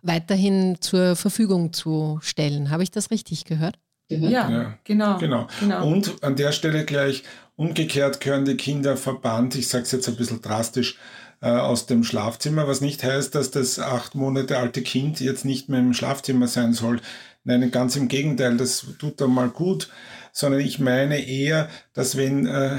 [0.01, 2.69] weiterhin zur Verfügung zu stellen.
[2.69, 3.77] Habe ich das richtig gehört?
[4.09, 5.47] Ja, ja, genau, genau.
[5.59, 5.87] Genau.
[5.87, 7.23] Und an der Stelle gleich
[7.55, 10.97] umgekehrt gehören die Kinder verbannt, ich sage es jetzt ein bisschen drastisch,
[11.41, 15.69] äh, aus dem Schlafzimmer, was nicht heißt, dass das acht Monate alte Kind jetzt nicht
[15.69, 16.99] mehr im Schlafzimmer sein soll.
[17.43, 19.89] Nein, ganz im Gegenteil, das tut da mal gut,
[20.31, 22.77] sondern ich meine eher, dass wenn äh,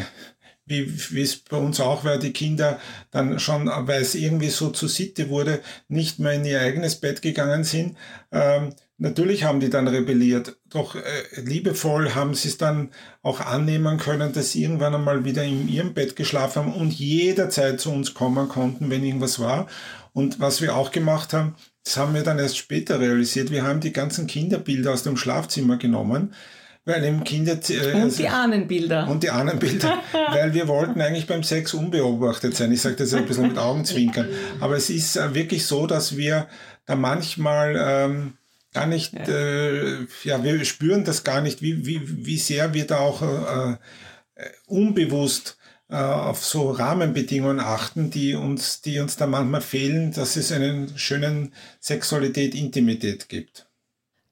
[0.66, 2.78] wie, es bei uns auch war, die Kinder
[3.10, 7.22] dann schon, weil es irgendwie so zur Sitte wurde, nicht mehr in ihr eigenes Bett
[7.22, 7.96] gegangen sind.
[8.30, 11.00] Ähm, natürlich haben die dann rebelliert, doch äh,
[11.36, 12.90] liebevoll haben sie es dann
[13.22, 17.80] auch annehmen können, dass sie irgendwann einmal wieder in ihrem Bett geschlafen haben und jederzeit
[17.80, 19.66] zu uns kommen konnten, wenn irgendwas war.
[20.12, 23.80] Und was wir auch gemacht haben, das haben wir dann erst später realisiert, wir haben
[23.80, 26.32] die ganzen Kinderbilder aus dem Schlafzimmer genommen
[26.84, 27.58] weil im Kinder...
[27.68, 29.08] Äh, und also, die Ahnenbilder.
[29.08, 29.98] Und die Ahnenbilder,
[30.30, 32.72] weil wir wollten eigentlich beim Sex unbeobachtet sein.
[32.72, 34.28] Ich sage das ein bisschen mit Augenzwinkern.
[34.60, 36.48] Aber es ist äh, wirklich so, dass wir
[36.86, 37.76] da manchmal...
[37.78, 38.32] Ähm,
[38.72, 39.24] gar nicht, ja.
[39.28, 43.72] Äh, ja, wir spüren das gar nicht, wie, wie, wie sehr wir da auch äh,
[43.72, 45.58] äh unbewusst
[45.92, 50.96] äh, auf so Rahmenbedingungen achten, die uns, die uns da manchmal fehlen, dass es einen
[50.96, 53.66] schönen Sexualität, Intimität gibt.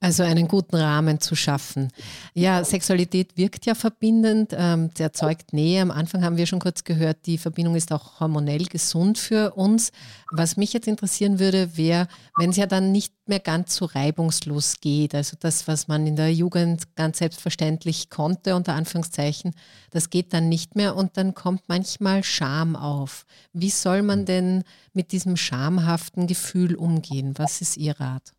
[0.03, 1.89] Also einen guten Rahmen zu schaffen.
[2.33, 5.79] Ja, Sexualität wirkt ja verbindend, ähm, sie erzeugt Nähe.
[5.79, 9.91] Am Anfang haben wir schon kurz gehört, die Verbindung ist auch hormonell gesund für uns.
[10.31, 12.07] Was mich jetzt interessieren würde, wäre,
[12.39, 16.15] wenn es ja dann nicht mehr ganz so reibungslos geht, also das, was man in
[16.15, 19.53] der Jugend ganz selbstverständlich konnte, unter Anführungszeichen,
[19.91, 23.27] das geht dann nicht mehr und dann kommt manchmal Scham auf.
[23.53, 27.33] Wie soll man denn mit diesem schamhaften Gefühl umgehen?
[27.37, 28.33] Was ist Ihr Rat?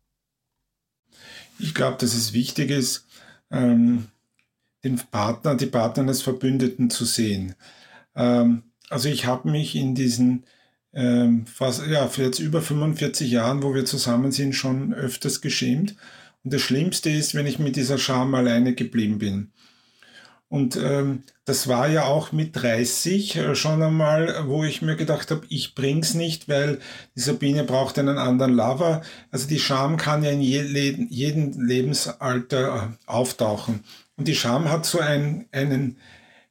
[1.63, 3.07] Ich glaube, dass es wichtig ist,
[3.49, 4.07] ähm,
[4.83, 7.55] den Partner, die Partner des Verbündeten zu sehen.
[8.15, 10.43] Ähm, also ich habe mich in diesen
[10.91, 15.95] ähm, fast, ja, für jetzt über 45 Jahren, wo wir zusammen sind, schon öfters geschämt.
[16.43, 19.52] Und das Schlimmste ist, wenn ich mit dieser Scham alleine geblieben bin.
[20.53, 25.31] Und ähm, das war ja auch mit 30 äh, schon einmal, wo ich mir gedacht
[25.31, 26.77] habe, ich bring's nicht, weil
[27.15, 29.01] die Sabine braucht einen anderen Lover.
[29.31, 30.61] Also die Scham kann ja in je,
[31.09, 33.83] jedem Lebensalter äh, auftauchen.
[34.15, 35.97] Und die Scham hat so ein, einen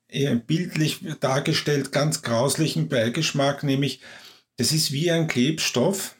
[0.08, 4.00] äh, bildlich dargestellt ganz grauslichen Beigeschmack, nämlich
[4.56, 6.16] das ist wie ein Klebstoff,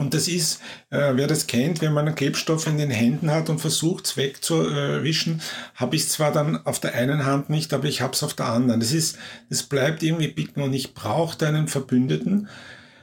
[0.00, 3.50] und das ist, äh, wer das kennt, wenn man einen Klebstoff in den Händen hat
[3.50, 5.42] und versucht es wegzuwischen,
[5.74, 8.32] habe ich es zwar dann auf der einen Hand nicht, aber ich habe es auf
[8.32, 8.80] der anderen.
[8.80, 9.18] Das ist,
[9.50, 12.48] das bleibt irgendwie bicken und ich brauche einen Verbündeten,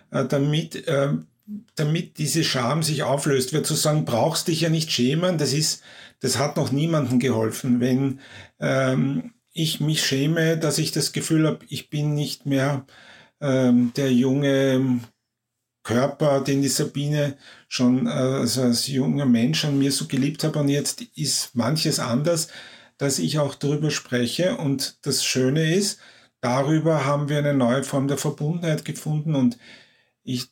[0.09, 1.09] äh, damit, äh,
[1.75, 3.53] damit diese Scham sich auflöst.
[3.53, 5.83] Wer zu sagen, brauchst dich ja nicht schämen, das ist,
[6.19, 7.79] das hat noch niemandem geholfen.
[7.79, 8.21] Wenn
[8.59, 12.87] ähm, ich mich schäme, dass ich das Gefühl habe, ich bin nicht mehr
[13.39, 14.99] ähm, der junge
[15.87, 17.37] Körper, den die Sabine
[17.69, 21.99] schon äh, also als junger Mensch an mir so geliebt hat und jetzt ist manches
[21.99, 22.49] anders,
[22.97, 25.99] dass ich auch darüber spreche und das Schöne ist,
[26.41, 29.57] darüber haben wir eine neue Form der Verbundenheit gefunden und
[30.25, 30.47] ich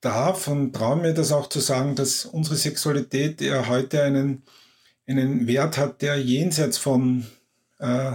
[0.00, 4.44] darf und traue mir das auch zu sagen, dass unsere Sexualität ja heute einen,
[5.04, 7.26] einen Wert hat, der jenseits von,
[7.80, 8.12] äh,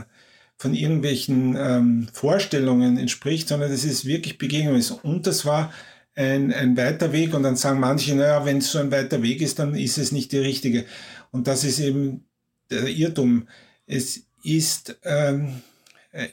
[0.55, 4.91] von irgendwelchen ähm, Vorstellungen entspricht, sondern das ist wirklich Begegnung ist.
[4.91, 5.73] Und das war
[6.15, 9.41] ein, ein weiter Weg und dann sagen manche, naja, wenn es so ein weiter Weg
[9.41, 10.85] ist, dann ist es nicht die richtige.
[11.31, 12.25] Und das ist eben
[12.71, 13.47] der Irrtum.
[13.85, 15.61] Es ist ähm,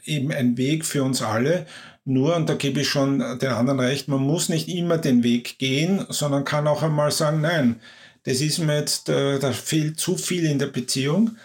[0.05, 1.65] eben ein Weg für uns alle.
[2.05, 5.57] Nur, und da gebe ich schon den anderen recht, man muss nicht immer den Weg
[5.57, 7.79] gehen, sondern kann auch einmal sagen, nein,
[8.23, 11.37] das ist mir jetzt, äh, da fehlt zu viel in der Beziehung.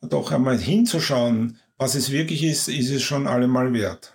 [0.00, 4.12] Doch einmal hinzuschauen, was es wirklich ist, ist es schon allemal wert.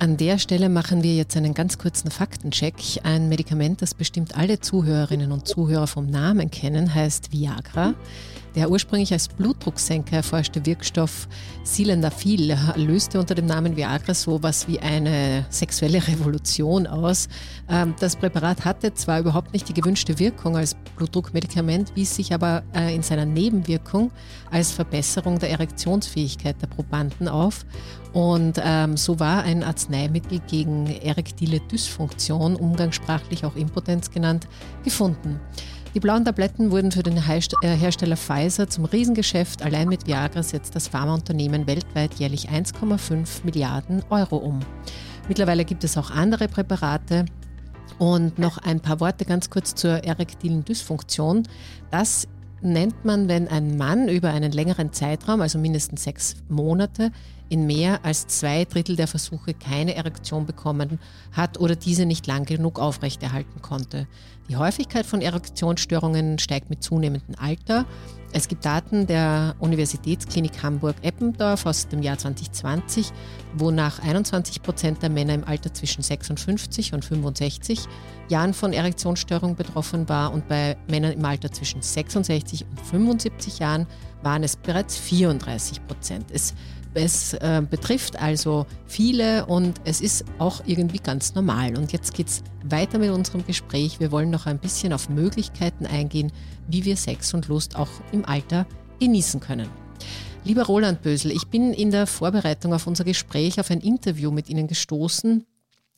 [0.00, 2.74] An der Stelle machen wir jetzt einen ganz kurzen Faktencheck.
[3.02, 7.92] Ein Medikament, das bestimmt alle Zuhörerinnen und Zuhörer vom Namen kennen, heißt Viagra.
[8.54, 11.28] Der ursprünglich als Blutdrucksenker erforschte Wirkstoff
[11.62, 17.28] Sildenafil löste unter dem Namen Viagra sowas wie eine sexuelle Revolution aus.
[17.68, 22.62] Ähm, das Präparat hatte zwar überhaupt nicht die gewünschte Wirkung als Blutdruckmedikament, wies sich aber
[22.74, 24.10] äh, in seiner Nebenwirkung
[24.50, 27.66] als Verbesserung der Erektionsfähigkeit der Probanden auf.
[28.12, 29.89] Und ähm, so war ein Arzneimittel
[30.46, 34.46] gegen erektile Dysfunktion, umgangssprachlich auch Impotenz genannt,
[34.84, 35.40] gefunden.
[35.94, 39.62] Die blauen Tabletten wurden für den äh, Hersteller Pfizer zum Riesengeschäft.
[39.62, 44.60] Allein mit Viagra setzt das Pharmaunternehmen weltweit jährlich 1,5 Milliarden Euro um.
[45.26, 47.26] Mittlerweile gibt es auch andere Präparate.
[47.98, 51.42] Und noch ein paar Worte ganz kurz zur erektilen Dysfunktion.
[51.90, 52.26] Das
[52.62, 57.10] nennt man, wenn ein Mann über einen längeren Zeitraum, also mindestens sechs Monate,
[57.50, 60.98] in mehr als zwei Drittel der Versuche keine Erektion bekommen
[61.32, 64.06] hat oder diese nicht lang genug aufrechterhalten konnte.
[64.48, 67.86] Die Häufigkeit von Erektionsstörungen steigt mit zunehmendem Alter.
[68.32, 73.10] Es gibt Daten der Universitätsklinik Hamburg-Eppendorf aus dem Jahr 2020,
[73.54, 77.80] wonach 21 Prozent der Männer im Alter zwischen 56 und 65
[78.28, 83.88] Jahren von Erektionsstörungen betroffen war und bei Männern im Alter zwischen 66 und 75 Jahren
[84.22, 86.30] waren es bereits 34 Prozent.
[86.94, 91.76] Es äh, betrifft also viele und es ist auch irgendwie ganz normal.
[91.76, 94.00] Und jetzt geht es weiter mit unserem Gespräch.
[94.00, 96.32] Wir wollen noch ein bisschen auf Möglichkeiten eingehen,
[96.68, 98.66] wie wir Sex und Lust auch im Alter
[98.98, 99.68] genießen können.
[100.44, 104.48] Lieber Roland Bösel, ich bin in der Vorbereitung auf unser Gespräch auf ein Interview mit
[104.48, 105.44] Ihnen gestoßen,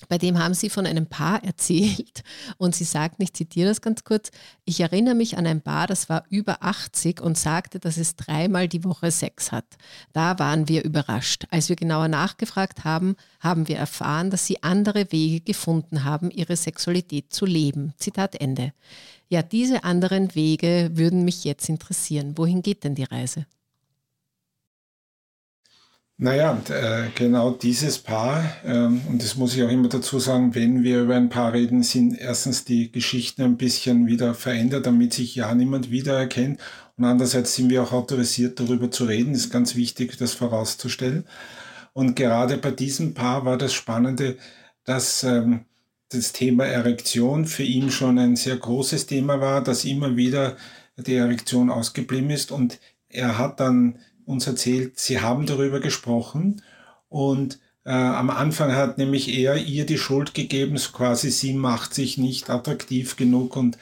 [0.08, 2.22] bei dem haben sie von einem Paar erzählt
[2.58, 4.30] und sie sagten, ich zitiere das ganz kurz,
[4.64, 8.68] ich erinnere mich an ein Paar, das war über 80 und sagte, dass es dreimal
[8.68, 9.66] die Woche Sex hat.
[10.12, 11.46] Da waren wir überrascht.
[11.50, 16.56] Als wir genauer nachgefragt haben, haben wir erfahren, dass sie andere Wege gefunden haben, ihre
[16.56, 17.94] Sexualität zu leben.
[17.96, 18.72] Zitat Ende.
[19.28, 22.36] Ja, diese anderen Wege würden mich jetzt interessieren.
[22.36, 23.46] Wohin geht denn die Reise?
[26.22, 30.84] Naja, äh, genau dieses Paar, ähm, und das muss ich auch immer dazu sagen, wenn
[30.84, 35.34] wir über ein Paar reden, sind erstens die Geschichten ein bisschen wieder verändert, damit sich
[35.34, 36.60] ja niemand wiedererkennt.
[36.96, 39.34] Und andererseits sind wir auch autorisiert, darüber zu reden.
[39.34, 41.24] Ist ganz wichtig, das vorauszustellen.
[41.92, 44.36] Und gerade bei diesem Paar war das Spannende,
[44.84, 45.64] dass ähm,
[46.10, 50.56] das Thema Erektion für ihn schon ein sehr großes Thema war, dass immer wieder
[50.96, 52.52] die Erektion ausgeblieben ist.
[52.52, 56.62] Und er hat dann uns erzählt, sie haben darüber gesprochen
[57.08, 61.94] und äh, am Anfang hat nämlich er ihr die Schuld gegeben, so quasi sie macht
[61.94, 63.78] sich nicht attraktiv genug und,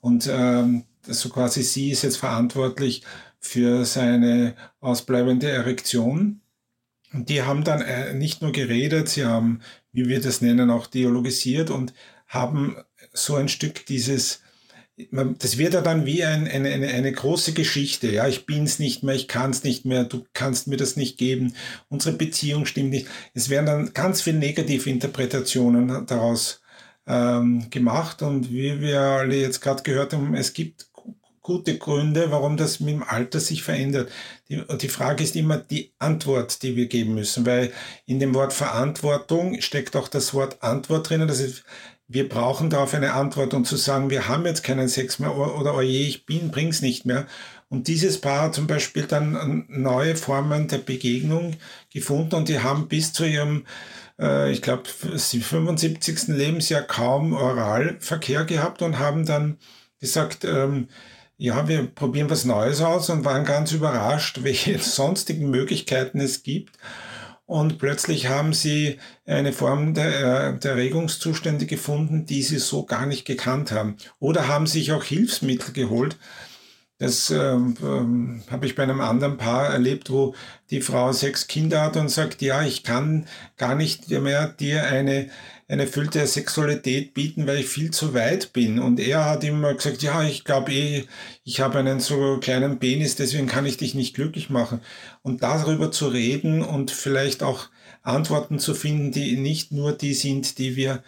[0.00, 3.02] und ähm, so quasi sie ist jetzt verantwortlich
[3.38, 6.40] für seine ausbleibende Erektion.
[7.12, 9.60] Und die haben dann äh, nicht nur geredet, sie haben,
[9.92, 11.94] wie wir das nennen, auch dialogisiert und
[12.26, 12.76] haben
[13.12, 14.40] so ein Stück dieses
[14.96, 18.10] das wird ja dann wie ein, eine, eine, eine große Geschichte.
[18.10, 21.54] Ja, ich bin's nicht mehr, ich kann's nicht mehr, du kannst mir das nicht geben,
[21.88, 23.08] unsere Beziehung stimmt nicht.
[23.34, 26.60] Es werden dann ganz viele negative Interpretationen daraus
[27.06, 30.86] ähm, gemacht und wie wir alle jetzt gerade gehört haben, es gibt
[31.42, 34.10] gute Gründe, warum das mit dem Alter sich verändert.
[34.48, 37.70] Die, die Frage ist immer die Antwort, die wir geben müssen, weil
[38.06, 41.28] in dem Wort Verantwortung steckt auch das Wort Antwort drinnen.
[41.28, 41.64] Das ist
[42.06, 45.74] wir brauchen darauf eine Antwort und zu sagen, wir haben jetzt keinen Sex mehr oder
[45.74, 47.26] oje, ich bin, bring's nicht mehr.
[47.68, 51.56] Und dieses Paar hat zum Beispiel dann neue Formen der Begegnung
[51.92, 53.64] gefunden und die haben bis zu ihrem,
[54.20, 56.28] äh, ich glaube, 75.
[56.28, 59.58] Lebensjahr kaum Oralverkehr gehabt und haben dann
[59.98, 60.88] gesagt, ähm,
[61.36, 66.78] ja, wir probieren was Neues aus und waren ganz überrascht, welche sonstigen Möglichkeiten es gibt
[67.46, 73.06] und plötzlich haben sie eine Form der, äh, der Erregungszustände gefunden, die sie so gar
[73.06, 73.96] nicht gekannt haben.
[74.18, 76.16] Oder haben sich auch Hilfsmittel geholt.
[76.98, 80.34] Das ähm, ähm, habe ich bei einem anderen Paar erlebt, wo
[80.70, 83.26] die Frau sechs Kinder hat und sagt, ja, ich kann
[83.58, 85.28] gar nicht mehr dir eine
[85.68, 88.78] eine erfüllte Sexualität bieten, weil ich viel zu weit bin.
[88.78, 91.04] Und er hat immer gesagt, ja, ich glaube eh,
[91.44, 94.80] ich habe einen so kleinen Penis, deswegen kann ich dich nicht glücklich machen.
[95.22, 97.68] Und darüber zu reden und vielleicht auch
[98.02, 101.02] Antworten zu finden, die nicht nur die sind, die wir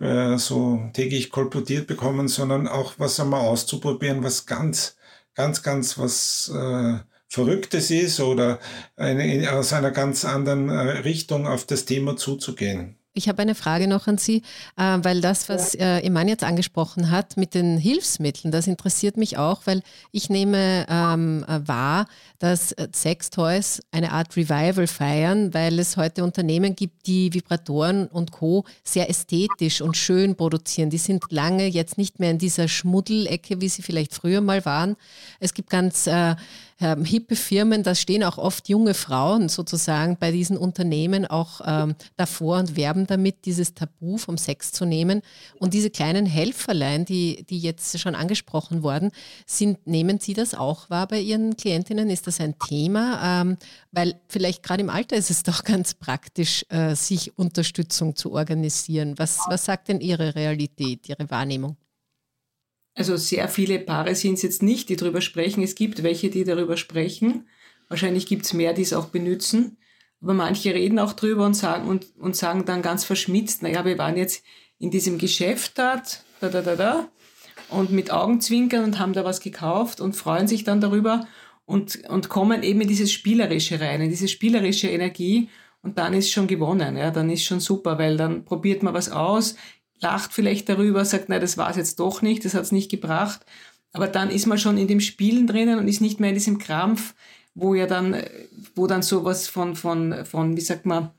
[0.00, 4.96] äh, so täglich kolportiert bekommen, sondern auch was einmal auszuprobieren, was ganz,
[5.34, 8.58] ganz, ganz was äh, Verrücktes ist oder
[8.96, 12.98] eine, aus einer ganz anderen äh, Richtung auf das Thema zuzugehen.
[13.14, 14.42] Ich habe eine Frage noch an Sie,
[14.78, 19.36] äh, weil das, was äh, Iman jetzt angesprochen hat mit den Hilfsmitteln, das interessiert mich
[19.36, 22.06] auch, weil ich nehme ähm, äh, wahr,
[22.38, 28.64] dass Sextoys eine Art Revival feiern, weil es heute Unternehmen gibt, die Vibratoren und Co.
[28.82, 30.88] sehr ästhetisch und schön produzieren.
[30.88, 34.96] Die sind lange jetzt nicht mehr in dieser Schmuddelecke, wie sie vielleicht früher mal waren.
[35.38, 36.34] Es gibt ganz äh,
[36.82, 41.94] ähm, hippe Firmen, da stehen auch oft junge Frauen sozusagen bei diesen Unternehmen auch ähm,
[42.16, 45.22] davor und werben damit, dieses Tabu vom Sex zu nehmen.
[45.58, 49.10] Und diese kleinen Helferlein, die, die jetzt schon angesprochen worden
[49.46, 52.10] sind, nehmen Sie das auch wahr bei Ihren Klientinnen?
[52.10, 53.42] Ist das ein Thema?
[53.42, 53.56] Ähm,
[53.92, 59.14] weil vielleicht gerade im Alter ist es doch ganz praktisch, äh, sich Unterstützung zu organisieren.
[59.18, 61.76] Was, was sagt denn Ihre Realität, Ihre Wahrnehmung?
[62.94, 65.62] Also sehr viele Paare sind es jetzt nicht, die darüber sprechen.
[65.62, 67.48] Es gibt welche, die darüber sprechen.
[67.88, 69.78] Wahrscheinlich gibt es mehr, die es auch benutzen.
[70.20, 73.98] Aber manche reden auch drüber und sagen, und, und sagen dann ganz verschmitzt, naja, wir
[73.98, 74.44] waren jetzt
[74.78, 77.08] in diesem Geschäft dort, da, da, da, da,
[77.68, 81.26] und mit Augenzwinkern und haben da was gekauft und freuen sich dann darüber
[81.64, 85.48] und, und kommen eben in dieses Spielerische rein, in diese spielerische Energie
[85.82, 89.10] und dann ist schon gewonnen, ja, dann ist schon super, weil dann probiert man was
[89.10, 89.56] aus,
[90.02, 92.90] lacht vielleicht darüber, sagt, nein, das war es jetzt doch nicht, das hat es nicht
[92.90, 93.44] gebracht.
[93.92, 96.58] Aber dann ist man schon in dem Spielen drinnen und ist nicht mehr in diesem
[96.58, 97.14] Krampf,
[97.54, 98.16] wo ja dann,
[98.74, 101.10] wo dann sowas von, von, von, wie sagt man,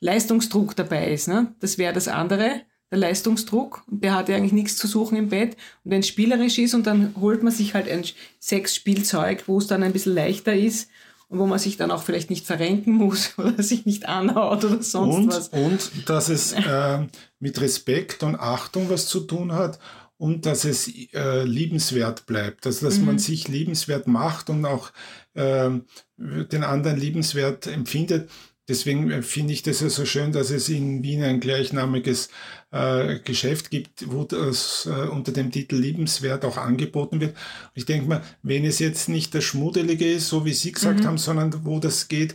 [0.00, 1.28] Leistungsdruck dabei ist.
[1.28, 1.54] Ne?
[1.60, 3.84] Das wäre das andere, der Leistungsdruck.
[3.90, 5.56] Und der hat ja eigentlich nichts zu suchen im Bett.
[5.84, 8.04] Und wenn es spielerisch ist und dann holt man sich halt ein
[8.40, 10.88] Sexspielzeug, wo es dann ein bisschen leichter ist
[11.32, 14.82] und wo man sich dann auch vielleicht nicht verrenken muss oder sich nicht anhaut oder
[14.82, 15.48] sonst und, was.
[15.48, 17.06] Und dass es äh,
[17.38, 19.78] mit Respekt und Achtung was zu tun hat
[20.18, 22.66] und dass es äh, liebenswert bleibt.
[22.66, 23.06] Also dass mhm.
[23.06, 24.92] man sich liebenswert macht und auch
[25.32, 25.70] äh,
[26.18, 28.30] den anderen liebenswert empfindet.
[28.68, 32.28] Deswegen äh, finde ich das ja so schön, dass es in Wien ein gleichnamiges
[32.72, 37.36] äh, Geschäft gibt, wo das äh, unter dem Titel Liebenswert auch angeboten wird.
[37.74, 41.06] Ich denke mal, wenn es jetzt nicht das Schmuddelige ist, so wie Sie gesagt mhm.
[41.06, 42.34] haben, sondern wo das geht,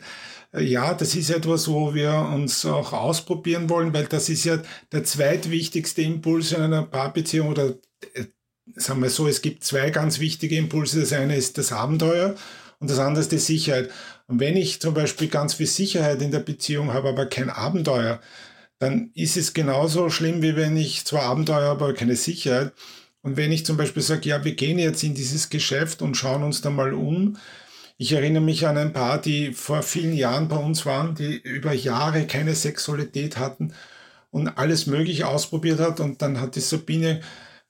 [0.53, 4.59] äh, ja, das ist etwas, wo wir uns auch ausprobieren wollen, weil das ist ja
[4.91, 7.73] der zweitwichtigste Impuls in einer Paarbeziehung oder
[8.13, 8.25] äh,
[8.75, 10.99] sagen wir so, es gibt zwei ganz wichtige Impulse.
[10.99, 12.35] Das eine ist das Abenteuer
[12.79, 13.89] und das andere ist die Sicherheit.
[14.27, 18.19] Und wenn ich zum Beispiel ganz viel Sicherheit in der Beziehung habe, aber kein Abenteuer,
[18.79, 22.73] dann ist es genauso schlimm, wie wenn ich zwar Abenteuer habe, aber keine Sicherheit.
[23.21, 26.43] Und wenn ich zum Beispiel sage, ja, wir gehen jetzt in dieses Geschäft und schauen
[26.43, 27.37] uns da mal um.
[27.97, 31.73] Ich erinnere mich an ein paar, die vor vielen Jahren bei uns waren, die über
[31.73, 33.73] Jahre keine Sexualität hatten
[34.29, 35.99] und alles Mögliche ausprobiert hat.
[35.99, 37.21] Und dann hat die Sabine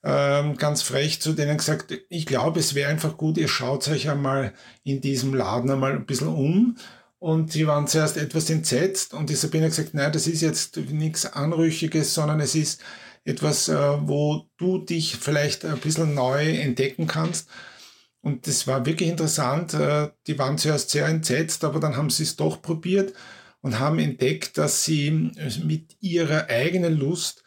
[0.04, 4.08] ähm, ganz frech zu denen gesagt, ich glaube, es wäre einfach gut, ihr schaut euch
[4.10, 4.52] einmal
[4.84, 6.76] in diesem Laden einmal ein bisschen um.
[7.18, 10.76] Und sie waren zuerst etwas entsetzt und die Sabine hat gesagt, nein, das ist jetzt
[10.76, 12.80] nichts Anrüchiges, sondern es ist
[13.24, 17.48] etwas, äh, wo du dich vielleicht ein bisschen neu entdecken kannst.
[18.20, 19.74] Und das war wirklich interessant.
[19.74, 23.12] Äh, die waren zuerst sehr entsetzt, aber dann haben sie es doch probiert
[23.60, 25.10] und haben entdeckt, dass sie
[25.64, 27.42] mit ihrer eigenen Lust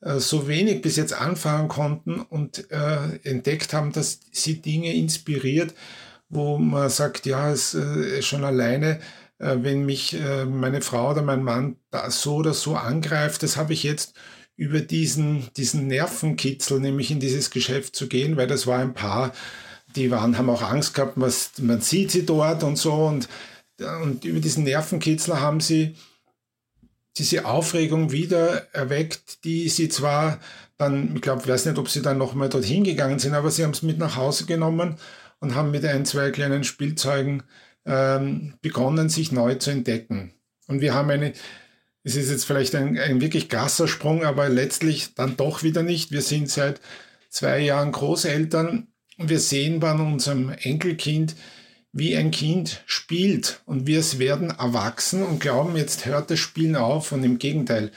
[0.00, 5.74] äh, so wenig bis jetzt anfangen konnten und äh, entdeckt haben, dass sie Dinge inspiriert,
[6.30, 9.00] wo man sagt, ja, es äh, schon alleine,
[9.38, 11.76] äh, wenn mich äh, meine Frau oder mein Mann
[12.08, 14.14] so oder so angreift, das habe ich jetzt
[14.56, 19.32] über diesen, diesen Nervenkitzel, nämlich in dieses Geschäft zu gehen, weil das war ein Paar,
[19.96, 23.28] die waren, haben auch Angst gehabt, was, man sieht sie dort und so und,
[24.02, 25.96] und über diesen Nervenkitzel haben sie
[27.16, 30.38] diese Aufregung wieder erweckt, die sie zwar
[30.78, 33.64] dann, ich glaube, ich weiß nicht, ob sie dann nochmal dorthin gegangen sind, aber sie
[33.64, 34.96] haben es mit nach Hause genommen
[35.40, 37.42] und haben mit ein, zwei kleinen Spielzeugen
[37.84, 40.34] ähm, begonnen, sich neu zu entdecken.
[40.68, 41.32] Und wir haben eine,
[42.04, 46.12] es ist jetzt vielleicht ein, ein wirklich krasser Sprung, aber letztlich dann doch wieder nicht.
[46.12, 46.80] Wir sind seit
[47.28, 48.86] zwei Jahren Großeltern
[49.18, 51.34] und wir sehen bei unserem Enkelkind,
[51.92, 56.76] wie ein Kind spielt und wir es werden erwachsen und glauben, jetzt hört das Spielen
[56.76, 57.90] auf und im Gegenteil,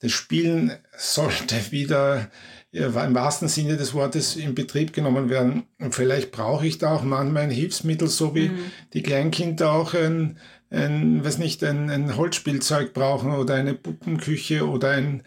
[0.00, 2.30] das Spielen sollte wieder
[2.70, 5.64] im wahrsten Sinne des Wortes in Betrieb genommen werden.
[5.80, 8.58] Und vielleicht brauche ich da auch manchmal ein Hilfsmittel, so wie mhm.
[8.92, 10.38] die Kleinkinder auch ein,
[10.70, 15.22] ein, weiß nicht, ein, ein Holzspielzeug brauchen oder eine Puppenküche oder ein,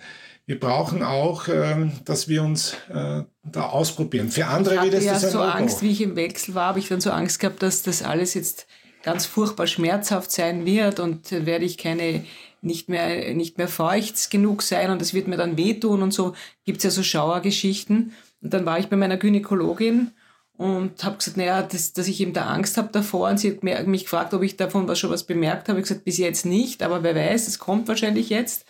[0.46, 4.30] wir brauchen auch, ähm, dass wir uns äh, da ausprobieren.
[4.30, 6.90] Für andere ich hatte ja das so Angst, wie ich im Wechsel war, habe ich
[6.90, 8.68] dann so Angst gehabt, dass das alles jetzt
[9.04, 12.26] ganz furchtbar schmerzhaft sein wird und werde ich keine
[12.62, 16.36] nicht mehr nicht mehr feucht genug sein und es wird mir dann wehtun und so
[16.64, 20.12] gibt's ja so Schauergeschichten und dann war ich bei meiner Gynäkologin
[20.58, 23.88] und habe gesagt, naja, das, dass ich eben da Angst habe davor und sie hat
[23.88, 25.80] mich gefragt, ob ich davon was schon was bemerkt habe.
[25.80, 28.66] Ich gesagt, bis jetzt nicht, aber wer weiß, es kommt wahrscheinlich jetzt.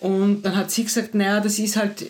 [0.00, 2.04] Und dann hat sie gesagt, naja, das ist halt,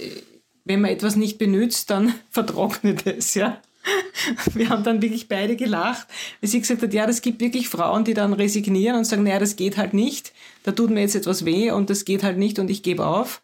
[0.64, 3.60] wenn man etwas nicht benutzt, dann vertrocknet es, ja.
[4.54, 6.06] Wir haben dann wirklich beide gelacht,
[6.40, 9.38] weil sie gesagt hat, ja, das gibt wirklich Frauen, die dann resignieren und sagen, naja,
[9.38, 10.32] das geht halt nicht,
[10.62, 13.42] da tut mir jetzt etwas weh und das geht halt nicht und ich gebe auf.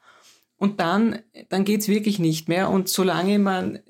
[0.56, 1.18] Und dann,
[1.48, 2.70] dann geht's wirklich nicht mehr.
[2.70, 3.80] Und solange man,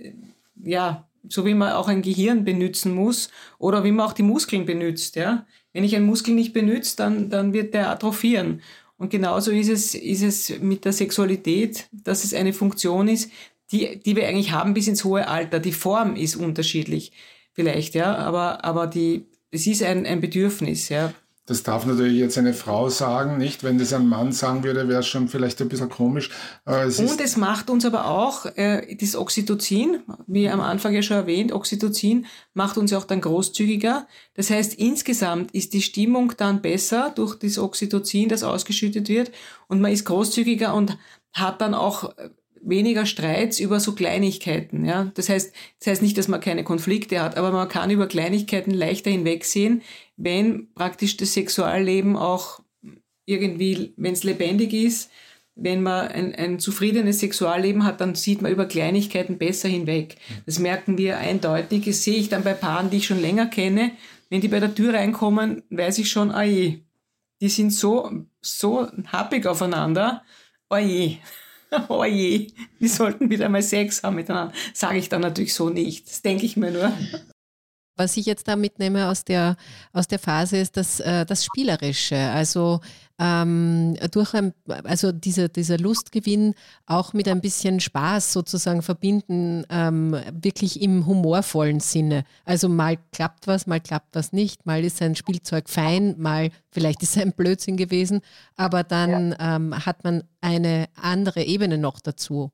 [0.62, 4.66] ja, so wie man auch ein Gehirn benutzen muss oder wie man auch die Muskeln
[4.66, 5.46] benutzt, ja.
[5.72, 8.62] Wenn ich einen Muskel nicht benutze, dann, dann wird der atrophieren.
[8.96, 13.30] Und genauso ist es, ist es mit der Sexualität, dass es eine Funktion ist,
[13.74, 15.58] die, die wir eigentlich haben bis ins hohe Alter.
[15.58, 17.12] Die Form ist unterschiedlich
[17.52, 21.12] vielleicht, ja, aber, aber die, es ist ein, ein Bedürfnis, ja.
[21.46, 23.64] Das darf natürlich jetzt eine Frau sagen, nicht?
[23.64, 26.30] Wenn das ein Mann sagen würde, wäre es schon vielleicht ein bisschen komisch.
[26.64, 31.18] Es und es macht uns aber auch, äh, das Oxytocin, wie am Anfang ja schon
[31.18, 34.06] erwähnt, Oxytocin macht uns auch dann großzügiger.
[34.32, 39.30] Das heißt, insgesamt ist die Stimmung dann besser durch das Oxytocin, das ausgeschüttet wird
[39.68, 40.96] und man ist großzügiger und
[41.34, 42.14] hat dann auch
[42.64, 44.84] weniger Streits über so Kleinigkeiten.
[44.84, 45.12] Ja?
[45.14, 48.72] Das, heißt, das heißt nicht, dass man keine Konflikte hat, aber man kann über Kleinigkeiten
[48.72, 49.82] leichter hinwegsehen,
[50.16, 52.60] wenn praktisch das Sexualleben auch
[53.26, 55.10] irgendwie, wenn es lebendig ist,
[55.56, 60.16] wenn man ein, ein zufriedenes Sexualleben hat, dann sieht man über Kleinigkeiten besser hinweg.
[60.46, 61.84] Das merken wir eindeutig.
[61.84, 63.92] Das sehe ich dann bei Paaren, die ich schon länger kenne.
[64.30, 66.80] Wenn die bei der Tür reinkommen, weiß ich schon, ah je,
[67.40, 68.10] die sind so,
[68.40, 70.24] so happig aufeinander.
[70.70, 71.18] Oh je,
[71.88, 72.48] oh je,
[72.78, 74.52] wir sollten wieder mal Sex haben miteinander.
[74.72, 76.08] Sage ich dann natürlich so nicht.
[76.08, 76.92] Das denke ich mir nur.
[77.97, 79.57] Was ich jetzt da mitnehme aus der,
[79.92, 82.16] aus der Phase ist das, äh, das Spielerische.
[82.16, 82.80] Also
[83.18, 86.55] ähm, durch ein, also dieser, dieser Lustgewinn
[86.86, 92.24] auch mit ein bisschen Spaß sozusagen verbinden, ähm, wirklich im humorvollen Sinne.
[92.45, 97.03] Also mal klappt was, mal klappt was nicht, mal ist ein Spielzeug fein, mal vielleicht
[97.03, 98.20] ist es ein Blödsinn gewesen,
[98.57, 99.57] aber dann ja.
[99.57, 102.51] ähm, hat man eine andere Ebene noch dazu.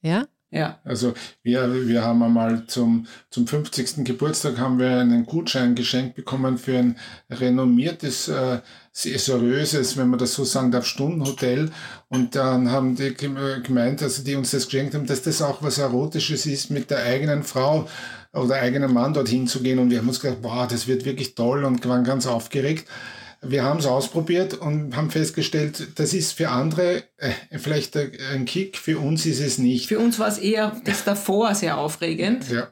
[0.00, 0.26] Ja?
[0.54, 0.78] Ja.
[0.84, 4.04] Also wir, wir haben einmal zum, zum 50.
[4.04, 6.96] Geburtstag haben wir einen Gutschein geschenkt bekommen für ein
[7.28, 8.60] renommiertes, äh,
[8.92, 11.72] seriöses, wenn man das so sagen darf, Stundenhotel.
[12.06, 15.78] Und dann haben die gemeint, also die uns das geschenkt haben, dass das auch was
[15.78, 17.88] Erotisches ist, mit der eigenen Frau
[18.32, 19.80] oder eigenen Mann dorthin zu gehen.
[19.80, 22.88] Und wir haben uns gedacht, wow, das wird wirklich toll und waren ganz aufgeregt
[23.46, 28.76] wir haben es ausprobiert und haben festgestellt, das ist für andere äh, vielleicht ein Kick,
[28.76, 29.88] für uns ist es nicht.
[29.88, 32.50] Für uns war es eher das davor sehr aufregend.
[32.50, 32.68] Ja.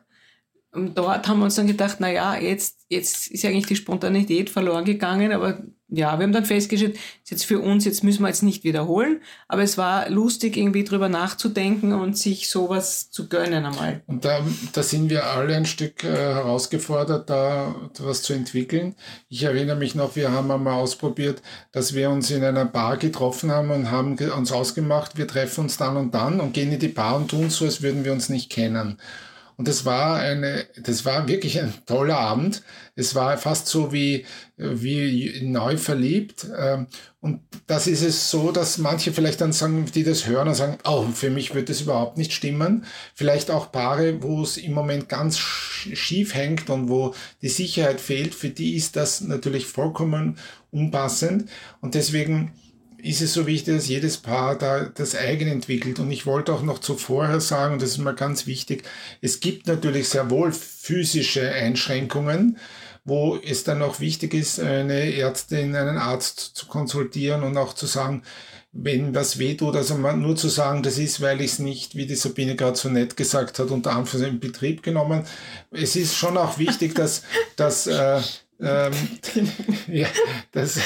[0.72, 4.50] Und dort haben wir uns dann gedacht, na ja, jetzt, jetzt ist eigentlich die Spontanität
[4.50, 5.62] verloren gegangen, aber
[5.94, 9.20] ja, wir haben dann festgestellt, ist jetzt für uns, jetzt müssen wir jetzt nicht wiederholen,
[9.46, 14.02] aber es war lustig, irgendwie drüber nachzudenken und sich sowas zu gönnen einmal.
[14.06, 14.40] Und da,
[14.72, 18.94] da sind wir alle ein Stück äh, herausgefordert, da was zu entwickeln.
[19.28, 23.50] Ich erinnere mich noch, wir haben einmal ausprobiert, dass wir uns in einer Bar getroffen
[23.50, 26.88] haben und haben uns ausgemacht, wir treffen uns dann und dann und gehen in die
[26.88, 28.98] Bar und tun so, als würden wir uns nicht kennen.
[29.56, 32.62] Und das war eine, das war wirklich ein toller Abend.
[32.94, 34.24] Es war fast so wie,
[34.56, 36.46] wie neu verliebt.
[36.56, 36.86] Ähm,
[37.20, 40.78] und das ist es so, dass manche vielleicht dann sagen, die das hören und sagen,
[40.84, 42.84] oh, für mich wird das überhaupt nicht stimmen.
[43.14, 48.34] Vielleicht auch Paare, wo es im Moment ganz schief hängt und wo die Sicherheit fehlt,
[48.34, 50.38] für die ist das natürlich vollkommen
[50.70, 51.48] unpassend.
[51.80, 52.52] Und deswegen
[53.02, 55.98] ist es so wichtig, dass jedes Paar da das eigene entwickelt.
[55.98, 58.84] Und ich wollte auch noch zuvor sagen, und das ist mal ganz wichtig,
[59.20, 62.58] es gibt natürlich sehr wohl physische Einschränkungen,
[63.04, 67.86] wo es dann auch wichtig ist, eine Ärztin, einen Arzt zu konsultieren und auch zu
[67.86, 68.22] sagen,
[68.70, 72.14] wenn was wehtut, also nur zu sagen, das ist, weil ich es nicht, wie die
[72.14, 75.24] Sabine gerade so nett gesagt hat, unter Anführungszeichen in Betrieb genommen.
[75.72, 77.22] Es ist schon auch wichtig, dass,
[77.56, 78.20] dass äh,
[78.62, 78.92] ähm,
[79.88, 80.08] ja,
[80.52, 80.78] dass,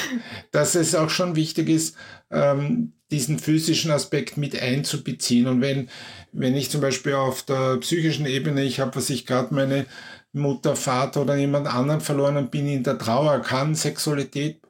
[0.50, 1.96] dass es auch schon wichtig ist,
[2.30, 5.46] ähm, diesen physischen Aspekt mit einzubeziehen.
[5.46, 5.88] Und wenn,
[6.32, 9.86] wenn ich zum Beispiel auf der psychischen Ebene, ich habe, was ich gerade meine
[10.32, 14.60] Mutter, Vater oder jemand anderen verloren und bin in der Trauer, kann Sexualität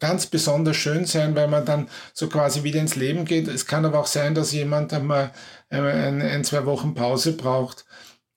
[0.00, 3.48] ganz besonders schön sein, weil man dann so quasi wieder ins Leben geht.
[3.48, 5.30] Es kann aber auch sein, dass jemand einmal
[5.70, 7.84] ein, ein zwei Wochen Pause braucht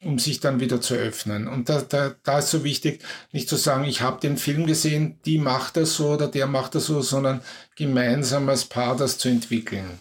[0.04, 1.48] um sich dann wieder zu öffnen.
[1.48, 5.20] Und da, da, da ist so wichtig, nicht zu sagen, ich habe den Film gesehen,
[5.26, 7.42] die macht das so oder der macht das so, sondern
[7.76, 10.00] gemeinsam als Paar das zu entwickeln.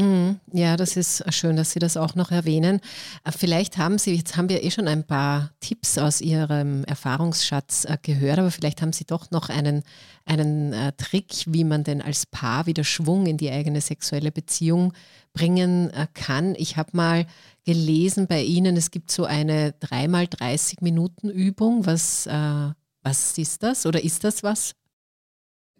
[0.00, 0.40] Mhm.
[0.52, 2.80] Ja, das ist schön, dass Sie das auch noch erwähnen.
[3.24, 7.84] Äh, vielleicht haben Sie, jetzt haben wir eh schon ein paar Tipps aus Ihrem Erfahrungsschatz
[7.84, 9.82] äh, gehört, aber vielleicht haben Sie doch noch einen,
[10.24, 14.94] einen äh, Trick, wie man denn als Paar wieder Schwung in die eigene sexuelle Beziehung
[15.34, 16.56] bringen kann.
[16.56, 17.26] Ich habe mal
[17.64, 21.86] gelesen bei Ihnen, es gibt so eine dreimal 30 Minuten Übung.
[21.86, 24.74] Was, was ist das oder ist das was?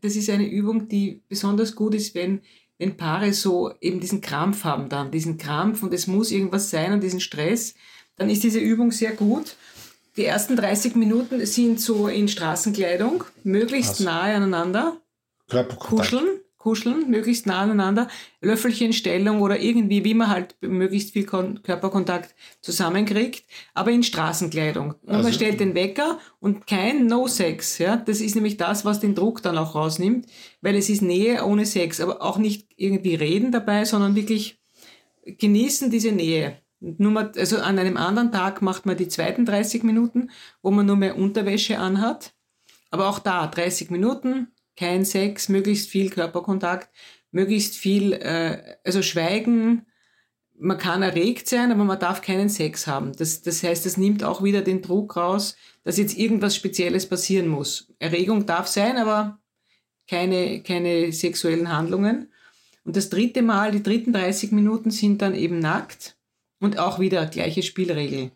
[0.00, 2.42] Das ist eine Übung, die besonders gut ist, wenn,
[2.80, 6.94] wenn Paare so eben diesen Krampf haben dann, diesen Krampf und es muss irgendwas sein
[6.94, 7.74] und diesen Stress,
[8.16, 9.56] dann ist diese Übung sehr gut.
[10.16, 14.00] Die ersten 30 Minuten sind so in Straßenkleidung, möglichst Was?
[14.00, 14.96] nahe aneinander,
[15.78, 18.06] kuscheln kuscheln, möglichst nah aneinander,
[18.42, 24.94] Löffelchenstellung oder irgendwie, wie man halt möglichst viel Kon Körperkontakt zusammenkriegt, aber in Straßenkleidung.
[25.02, 27.78] Und also, man stellt den Wecker und kein No-Sex.
[27.78, 27.96] Ja?
[27.96, 30.26] Das ist nämlich das, was den Druck dann auch rausnimmt,
[30.60, 34.60] weil es ist Nähe ohne Sex, aber auch nicht irgendwie reden dabei, sondern wirklich
[35.24, 36.58] genießen diese Nähe.
[36.80, 40.30] Nur mal, also an einem anderen Tag macht man die zweiten 30 Minuten,
[40.62, 42.34] wo man nur mehr Unterwäsche anhat.
[42.90, 44.48] Aber auch da 30 Minuten,
[44.80, 46.88] kein Sex, möglichst viel Körperkontakt,
[47.32, 49.84] möglichst viel, äh, also Schweigen.
[50.58, 53.12] Man kann erregt sein, aber man darf keinen Sex haben.
[53.12, 57.46] Das, das heißt, das nimmt auch wieder den Druck raus, dass jetzt irgendwas Spezielles passieren
[57.46, 57.92] muss.
[57.98, 59.38] Erregung darf sein, aber
[60.08, 62.32] keine, keine sexuellen Handlungen.
[62.84, 66.16] Und das dritte Mal, die dritten 30 Minuten sind dann eben nackt
[66.58, 68.30] und auch wieder gleiche Spielregel.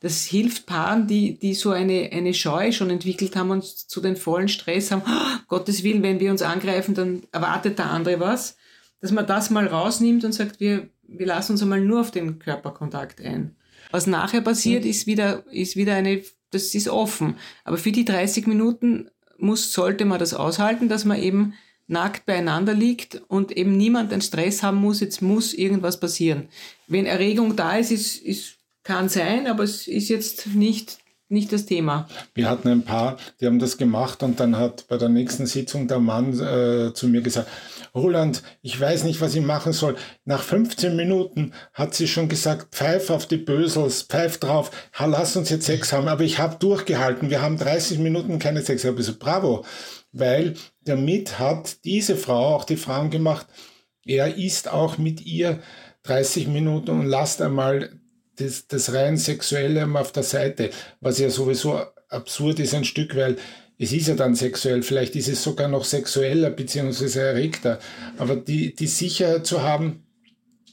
[0.00, 4.16] Das hilft Paaren, die, die so eine, eine Scheu schon entwickelt haben und zu den
[4.16, 8.56] vollen Stress haben, oh, Gottes Willen, wenn wir uns angreifen, dann erwartet der andere was,
[9.00, 12.38] dass man das mal rausnimmt und sagt, wir, wir lassen uns einmal nur auf den
[12.38, 13.56] Körperkontakt ein.
[13.90, 14.90] Was nachher passiert, mhm.
[14.90, 17.36] ist wieder, ist wieder eine, das ist offen.
[17.64, 21.54] Aber für die 30 Minuten muss, sollte man das aushalten, dass man eben
[21.88, 26.48] nackt beieinander liegt und eben niemand einen Stress haben muss, jetzt muss irgendwas passieren.
[26.88, 28.55] Wenn Erregung da ist, ist, ist
[28.86, 32.06] kann sein, aber es ist jetzt nicht, nicht das Thema.
[32.34, 35.88] Wir hatten ein paar, die haben das gemacht und dann hat bei der nächsten Sitzung
[35.88, 37.48] der Mann äh, zu mir gesagt,
[37.96, 39.96] Roland, ich weiß nicht, was ich machen soll.
[40.24, 45.36] Nach 15 Minuten hat sie schon gesagt, pfeif auf die Bösels, pfeif drauf, ha, lass
[45.36, 46.06] uns jetzt Sex haben.
[46.06, 48.84] Aber ich habe durchgehalten, wir haben 30 Minuten keine Sex.
[48.84, 49.64] Ich habe gesagt, bravo,
[50.12, 53.48] weil damit hat diese Frau auch die Frauen gemacht,
[54.04, 55.58] er ist auch mit ihr
[56.04, 57.90] 30 Minuten und lasst einmal
[58.36, 60.70] das, das rein Sexuelle auf der Seite,
[61.00, 63.36] was ja sowieso absurd ist ein Stück, weil
[63.78, 67.78] es ist ja dann sexuell, vielleicht ist es sogar noch sexueller beziehungsweise erregter,
[68.16, 70.02] aber die, die Sicherheit zu haben,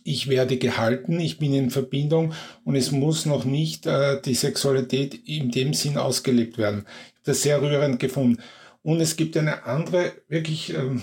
[0.05, 2.33] ich werde gehalten, ich bin in Verbindung
[2.65, 6.85] und es muss noch nicht äh, die Sexualität in dem Sinn ausgelebt werden.
[6.85, 8.41] Ich habe das sehr rührend gefunden.
[8.81, 10.97] Und es gibt eine andere, wirklich äh,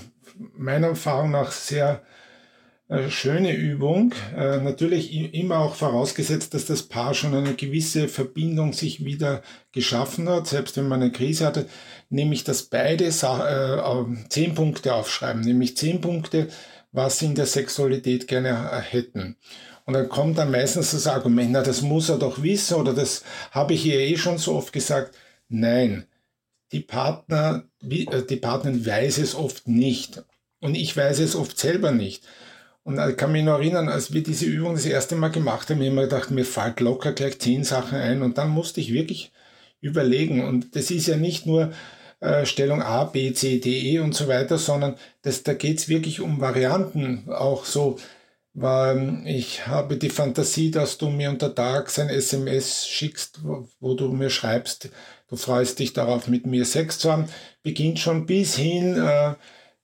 [0.55, 2.03] meiner Erfahrung nach sehr
[3.09, 4.15] schöne Übung.
[4.37, 10.29] Äh, natürlich immer auch vorausgesetzt, dass das Paar schon eine gewisse Verbindung sich wieder geschaffen
[10.29, 11.67] hat, selbst wenn man eine Krise hatte,
[12.09, 16.49] nämlich dass beide äh, zehn Punkte aufschreiben, nämlich zehn Punkte,
[16.93, 19.37] was sie in der Sexualität gerne äh, hätten.
[19.85, 23.25] Und dann kommt dann meistens das Argument, na, das muss er doch wissen oder das
[23.51, 25.17] habe ich ihr eh schon so oft gesagt.
[25.49, 26.07] Nein,
[26.73, 30.25] die Partner, äh, die Partnerin weiß es oft nicht.
[30.61, 32.25] Und ich weiß es oft selber nicht.
[32.83, 35.81] Und ich kann mich noch erinnern, als wir diese Übung das erste Mal gemacht haben,
[35.83, 38.23] ich immer gedacht, mir fällt locker gleich zehn Sachen ein.
[38.23, 39.33] Und dann musste ich wirklich
[39.81, 40.45] überlegen.
[40.45, 41.73] Und das ist ja nicht nur,
[42.21, 45.89] äh, Stellung A, B, C, D, E und so weiter, sondern das, da geht es
[45.89, 47.25] wirklich um Varianten.
[47.31, 47.99] Auch so,
[48.53, 53.95] weil ich habe die Fantasie, dass du mir unter Tags ein SMS schickst, wo, wo
[53.95, 54.91] du mir schreibst,
[55.29, 57.27] du freust dich darauf, mit mir Sex zu haben,
[57.63, 59.35] beginnt schon bis hin, äh,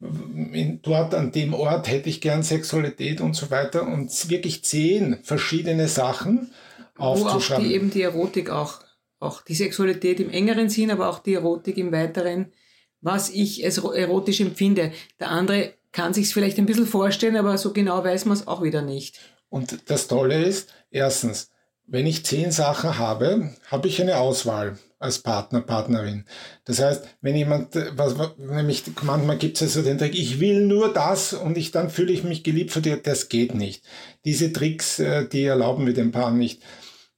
[0.01, 5.89] dort an dem Ort hätte ich gern Sexualität und so weiter und wirklich zehn verschiedene
[5.89, 6.51] Sachen
[6.97, 7.65] aufzuschreiben.
[7.65, 8.81] Wo auch die, eben die Erotik auch
[9.19, 12.53] auch die Sexualität im engeren Sinn, aber auch die Erotik im weiteren,
[13.01, 14.93] was ich als erotisch empfinde.
[15.21, 18.63] Der andere kann sich vielleicht ein bisschen vorstellen, aber so genau weiß man es auch
[18.63, 19.19] wieder nicht.
[19.49, 21.51] Und das Tolle ist, erstens,
[21.87, 26.25] wenn ich zehn Sachen habe, habe ich eine Auswahl als Partner, Partnerin.
[26.65, 30.93] Das heißt, wenn jemand, was, nämlich manchmal gibt es also den Trick, ich will nur
[30.93, 33.85] das und ich dann fühle ich mich geliebt von dir, das geht nicht.
[34.25, 36.63] Diese Tricks, äh, die erlauben wir den Paaren nicht.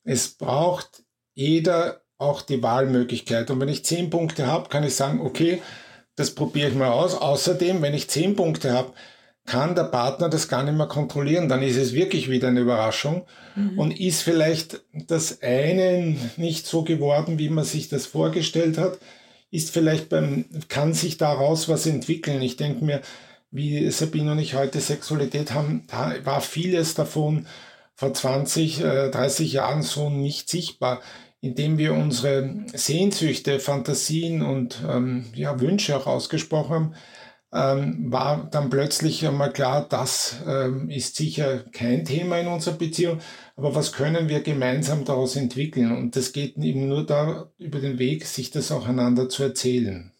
[0.04, 1.04] Es braucht
[1.34, 3.50] jeder auch die Wahlmöglichkeit.
[3.50, 5.62] Und wenn ich zehn Punkte habe, kann ich sagen, okay,
[6.16, 7.14] das probiere ich mal aus.
[7.14, 8.92] Außerdem, wenn ich zehn Punkte habe,
[9.48, 11.48] kann der Partner das gar nicht mehr kontrollieren.
[11.48, 13.26] Dann ist es wirklich wieder eine Überraschung
[13.56, 13.78] mhm.
[13.78, 18.98] und ist vielleicht das eine nicht so geworden, wie man sich das vorgestellt hat,
[19.50, 22.42] ist vielleicht beim, kann sich daraus was entwickeln.
[22.42, 23.00] Ich denke mir,
[23.50, 25.84] wie Sabine und ich heute Sexualität haben,
[26.24, 27.46] war vieles davon
[27.94, 31.00] vor 20, 30 äh, Jahren so nicht sichtbar
[31.40, 36.94] indem wir unsere Sehnsüchte, Fantasien und ähm, ja, Wünsche auch ausgesprochen haben,
[37.52, 43.20] ähm, war dann plötzlich einmal klar, das ähm, ist sicher kein Thema in unserer Beziehung,
[43.56, 45.96] aber was können wir gemeinsam daraus entwickeln?
[45.96, 50.12] Und das geht eben nur da über den Weg, sich das auch einander zu erzählen.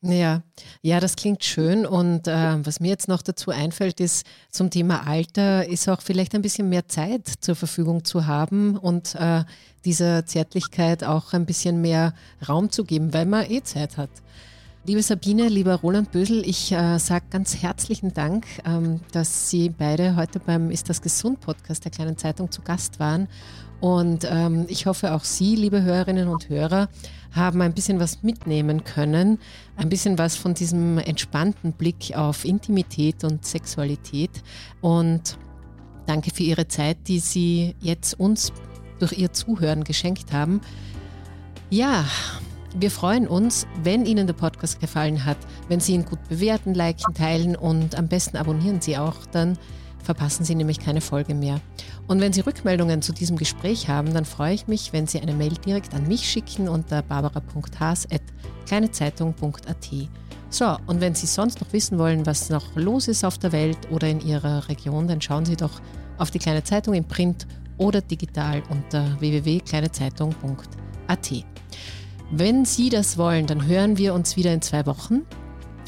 [0.00, 0.44] Ja,
[0.80, 1.84] ja, das klingt schön.
[1.84, 6.36] Und äh, was mir jetzt noch dazu einfällt, ist zum Thema Alter, ist auch vielleicht
[6.36, 9.42] ein bisschen mehr Zeit zur Verfügung zu haben und äh,
[9.84, 12.14] dieser Zärtlichkeit auch ein bisschen mehr
[12.48, 14.10] Raum zu geben, weil man eh Zeit hat.
[14.88, 20.16] Liebe Sabine, lieber Roland Bösel, ich äh, sage ganz herzlichen Dank, ähm, dass Sie beide
[20.16, 23.28] heute beim Ist das gesund Podcast der kleinen Zeitung zu Gast waren.
[23.82, 26.88] Und ähm, ich hoffe auch Sie, liebe Hörerinnen und Hörer,
[27.32, 29.38] haben ein bisschen was mitnehmen können,
[29.76, 34.42] ein bisschen was von diesem entspannten Blick auf Intimität und Sexualität.
[34.80, 35.36] Und
[36.06, 38.54] danke für Ihre Zeit, die Sie jetzt uns
[39.00, 40.62] durch Ihr Zuhören geschenkt haben.
[41.68, 42.06] Ja,
[42.80, 47.14] wir freuen uns, wenn Ihnen der Podcast gefallen hat, wenn Sie ihn gut bewerten, liken,
[47.14, 49.58] teilen und am besten abonnieren Sie auch, dann
[50.02, 51.60] verpassen Sie nämlich keine Folge mehr.
[52.06, 55.34] Und wenn Sie Rückmeldungen zu diesem Gespräch haben, dann freue ich mich, wenn Sie eine
[55.34, 59.88] Mail direkt an mich schicken unter barbara.haas.kleinezeitung.at.
[60.50, 63.78] So, und wenn Sie sonst noch wissen wollen, was noch los ist auf der Welt
[63.90, 65.80] oder in Ihrer Region, dann schauen Sie doch
[66.16, 71.44] auf die Kleine Zeitung im Print oder digital unter www.kleinezeitung.at.
[72.30, 75.22] Wenn Sie das wollen, dann hören wir uns wieder in zwei Wochen.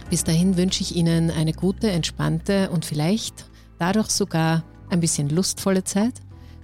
[0.09, 3.45] Bis dahin wünsche ich Ihnen eine gute, entspannte und vielleicht
[3.78, 6.14] dadurch sogar ein bisschen lustvolle Zeit.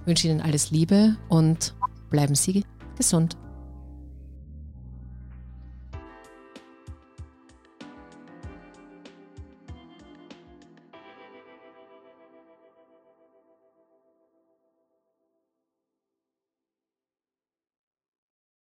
[0.01, 1.75] Ich wünsche Ihnen alles Liebe und
[2.09, 2.65] bleiben Sie
[2.97, 3.37] gesund.